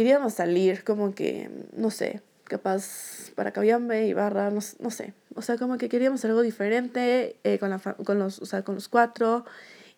Queríamos 0.02 0.34
salir 0.34 0.84
como 0.84 1.14
que, 1.14 1.48
no 1.78 1.92
sé, 1.92 2.22
capaz 2.46 3.30
para 3.36 3.52
Cabiambe 3.52 4.08
y 4.08 4.14
Barra, 4.14 4.50
no, 4.50 4.60
no, 4.80 4.90
sé. 4.90 5.14
O 5.36 5.44
sea, 5.44 5.60
como 5.60 5.78
que 5.78 5.90
queríamos 5.90 6.26
algo 6.26 6.42
diferente 6.42 7.36
eh, 7.44 7.60
con, 7.60 7.70
la, 7.70 7.78
con, 7.78 8.18
los, 8.18 8.42
o 8.42 8.48
sea, 8.48 8.64
con 8.64 8.74
los 8.74 8.90
cuatro 8.90 9.46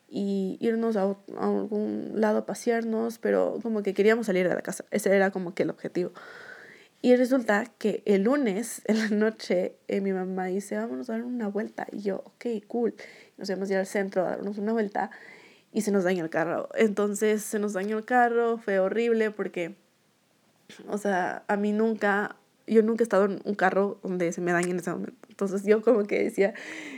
y 0.10 0.58
irnos 0.60 0.98
a, 0.98 1.04
a, 1.04 1.16
algún 1.39 2.12
lado 2.16 2.39
a 2.39 2.46
pasearnos, 2.46 3.18
pero 3.18 3.60
como 3.63 3.82
que 3.82 3.94
queríamos 3.94 4.26
salir 4.26 4.46
de 4.50 4.56
la 4.56 4.62
casa. 4.62 4.84
Ese 4.92 5.16
era 5.16 5.32
como 5.32 5.54
que 5.54 5.63
el 5.63 5.70
objetivo. 5.70 6.12
Y 7.02 7.16
resulta 7.16 7.63
que 7.78 8.04
el 8.06 8.24
lunes 8.24 8.82
en 8.88 8.98
la 8.98 9.08
noche 9.08 9.78
eh, 9.88 10.02
mi 10.02 10.12
mamá 10.12 10.48
dice, 10.48 10.76
vámonos 10.76 11.10
a 11.10 11.13
dar 11.13 11.24
una 11.24 11.48
vuelta. 11.48 11.88
Y 11.94 12.02
yo, 12.02 12.24
ok, 12.26 12.46
cool. 12.68 12.94
Nos 13.38 13.50
íbamos 13.50 13.70
a 13.70 13.72
ir 13.72 13.80
al 13.80 13.88
centro 13.88 14.28
a 14.28 14.32
darnos 14.32 14.58
una 14.58 14.74
vuelta 14.74 15.12
y 15.74 15.82
se 15.82 15.92
nos 15.92 16.04
dañó 16.04 16.24
el 16.24 16.30
carro. 16.30 16.70
Entonces 16.76 17.42
se 17.42 17.60
nos 17.60 17.74
dañó 17.74 17.98
el 17.98 18.06
carro, 18.06 18.58
fue 18.58 18.80
horrible 18.80 19.32
porque, 19.32 19.76
o 20.88 20.97
sea, 20.97 21.43
a 21.47 21.58
mí 21.58 21.71
nunca, 21.71 22.36
yo 22.67 22.84
nunca 22.84 23.04
he 23.04 23.06
estado 23.06 23.26
en 23.26 23.41
un 23.43 23.56
carro 23.56 23.99
donde 24.04 24.32
se 24.32 24.41
me 24.41 24.52
dañe 24.52 24.71
en 24.71 24.80
ese 24.80 24.91
momento. 24.91 25.17
Entonces 25.30 25.63
yo 25.65 25.82
como 25.82 26.04
que 26.04 26.23
decía, 26.23 26.54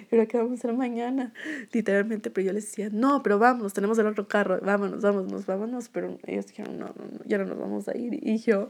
¿pero 0.10 0.28
qué 0.28 0.38
vamos 0.38 0.51
a 0.51 0.56
hacer 0.56 0.73
mañana? 0.73 1.34
Literalmente, 1.71 2.30
pero 2.30 2.47
yo 2.47 2.54
les 2.54 2.65
decía, 2.65 2.89
no, 2.91 3.23
pero 3.23 3.39
vámonos, 3.39 3.73
tenemos 3.73 3.97
el 3.97 4.08
otro 4.08 4.28
carro, 4.28 4.60
vámonos, 4.62 5.01
vámonos, 5.01 5.45
vámonos. 5.45 5.89
Pero 5.89 6.17
ellos 6.25 6.47
dijeron, 6.47 6.78
no, 6.78 6.88
no, 6.88 7.06
no, 7.12 7.19
ya 7.25 7.38
no 7.38 7.45
nos 7.45 7.58
vamos 7.58 7.88
a 7.88 7.97
ir. 7.97 8.19
Y 8.21 8.38
yo, 8.39 8.69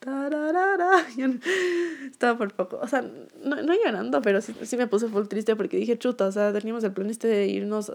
estaba 2.10 2.38
por 2.38 2.54
poco, 2.54 2.78
o 2.80 2.86
sea, 2.86 3.02
no, 3.02 3.62
no 3.62 3.74
llorando, 3.74 4.22
pero 4.22 4.40
sí, 4.40 4.54
sí, 4.62 4.76
me 4.76 4.86
puse 4.86 5.08
full 5.08 5.26
triste 5.26 5.56
porque 5.56 5.78
dije, 5.78 5.98
chuta, 5.98 6.26
o 6.26 6.32
sea, 6.32 6.52
teníamos 6.52 6.84
el 6.84 6.92
plan 6.92 7.10
este 7.10 7.28
de 7.28 7.46
irnos 7.46 7.90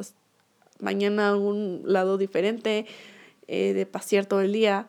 mañana 0.80 1.30
a 1.30 1.38
un 1.38 1.84
lado 1.86 2.18
diferente, 2.18 2.86
eh, 3.48 3.74
de 3.74 3.86
pasear 3.86 4.26
todo 4.26 4.42
el 4.42 4.52
día. 4.52 4.88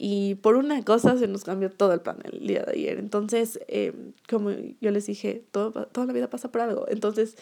Y 0.00 0.36
por 0.36 0.54
una 0.54 0.82
cosa 0.84 1.18
se 1.18 1.26
nos 1.26 1.42
cambió 1.42 1.70
todo 1.70 1.92
el 1.92 2.00
plan 2.00 2.18
el 2.22 2.46
día 2.46 2.62
de 2.62 2.72
ayer. 2.72 2.98
Entonces, 2.98 3.58
eh, 3.66 3.92
como 4.28 4.52
yo 4.80 4.92
les 4.92 5.06
dije, 5.06 5.44
todo, 5.50 5.86
toda 5.88 6.06
la 6.06 6.12
vida 6.12 6.30
pasa 6.30 6.52
por 6.52 6.60
algo. 6.60 6.86
Entonces, 6.88 7.36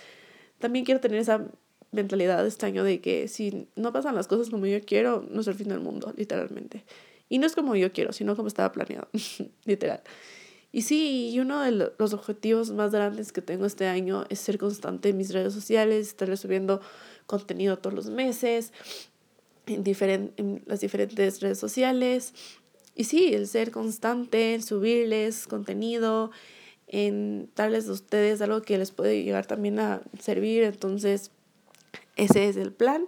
también 0.59 0.87
quiero 0.87 1.01
tener 1.01 1.21
esa 1.21 1.45
mentalidad 1.93 2.47
este 2.47 2.65
año 2.65 2.83
de 2.83 3.03
que 3.03 3.29
si 3.29 3.69
no 3.77 3.93
pasan 3.93 4.15
las 4.15 4.27
cosas 4.27 4.49
como 4.49 4.65
yo 4.65 4.81
quiero, 4.81 5.23
no 5.31 5.43
es 5.43 5.47
el 5.49 5.55
fin 5.55 5.69
del 5.69 5.81
mundo, 5.81 6.15
literalmente. 6.17 6.85
Y 7.29 7.39
no 7.39 7.47
es 7.47 7.55
como 7.55 7.77
yo 7.77 7.93
quiero, 7.93 8.15
sino 8.15 8.35
como 8.37 8.49
estaba 8.49 8.73
planeado, 8.73 9.09
literal. 9.65 10.03
Y 10.73 10.83
sí, 10.83 11.31
y 11.33 11.41
uno 11.41 11.61
de 11.61 11.73
los 11.99 12.15
objetivos 12.15 12.71
más 12.71 12.91
grandes 12.91 13.33
que 13.33 13.43
tengo 13.43 13.67
este 13.67 13.87
año 13.87 14.25
es 14.31 14.41
ser 14.41 14.57
constante 14.57 15.11
en 15.11 15.19
mis 15.19 15.33
redes 15.33 15.53
sociales, 15.53 16.09
estar 16.09 16.35
subiendo 16.37 16.81
contenido 17.27 17.79
todos 17.79 17.95
los 17.95 18.11
meses 18.11 18.73
en, 19.67 20.33
en 20.37 20.63
las 20.67 20.81
diferentes 20.81 21.41
redes 21.41 21.59
sociales. 21.59 22.33
Y 22.95 23.05
sí, 23.05 23.35
el 23.35 23.47
ser 23.47 23.71
constante, 23.71 24.55
en 24.55 24.63
subirles 24.63 25.47
contenido, 25.47 26.31
en 26.87 27.51
darles 27.55 27.89
a 27.89 27.93
ustedes 27.93 28.41
algo 28.41 28.63
que 28.63 28.79
les 28.79 28.91
puede 28.91 29.23
llegar 29.23 29.47
también 29.47 29.79
a 29.79 30.03
servir. 30.19 30.63
Entonces, 30.63 31.31
ese 32.17 32.49
es 32.49 32.57
el 32.57 32.73
plan. 32.73 33.07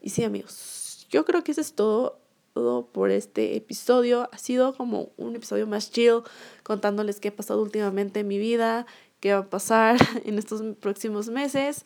Y 0.00 0.10
sí, 0.10 0.24
amigos, 0.24 1.06
yo 1.10 1.24
creo 1.24 1.44
que 1.44 1.52
eso 1.52 1.60
es 1.60 1.74
todo 1.74 2.22
todo 2.52 2.86
por 2.86 3.10
este 3.10 3.56
episodio. 3.56 4.28
Ha 4.32 4.38
sido 4.38 4.74
como 4.76 5.10
un 5.16 5.34
episodio 5.36 5.66
más 5.66 5.90
chill, 5.90 6.22
contándoles 6.62 7.20
qué 7.20 7.28
ha 7.28 7.36
pasado 7.36 7.62
últimamente 7.62 8.20
en 8.20 8.28
mi 8.28 8.38
vida, 8.38 8.86
qué 9.20 9.32
va 9.32 9.40
a 9.40 9.50
pasar 9.50 9.96
en 10.24 10.38
estos 10.38 10.62
próximos 10.76 11.28
meses. 11.28 11.84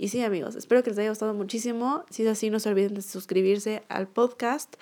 Y 0.00 0.08
sí, 0.08 0.22
amigos, 0.22 0.56
espero 0.56 0.82
que 0.82 0.88
les 0.88 0.98
haya 0.98 1.10
gustado 1.10 1.34
muchísimo. 1.34 2.06
Si 2.08 2.22
es 2.22 2.28
así, 2.30 2.48
no 2.48 2.58
se 2.58 2.70
olviden 2.70 2.94
de 2.94 3.02
suscribirse 3.02 3.82
al 3.90 4.08
podcast 4.08 4.76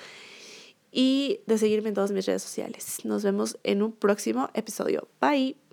y 0.93 1.41
de 1.47 1.59
seguirme 1.59 1.89
en 1.89 1.97
todas 1.97 2.13
mis 2.13 2.25
redes 2.25 2.41
sociales. 2.41 3.05
Nos 3.05 3.25
vemos 3.25 3.59
en 3.65 3.83
un 3.83 3.91
próximo 3.91 4.49
episodio. 4.55 5.09
Bye. 5.21 5.59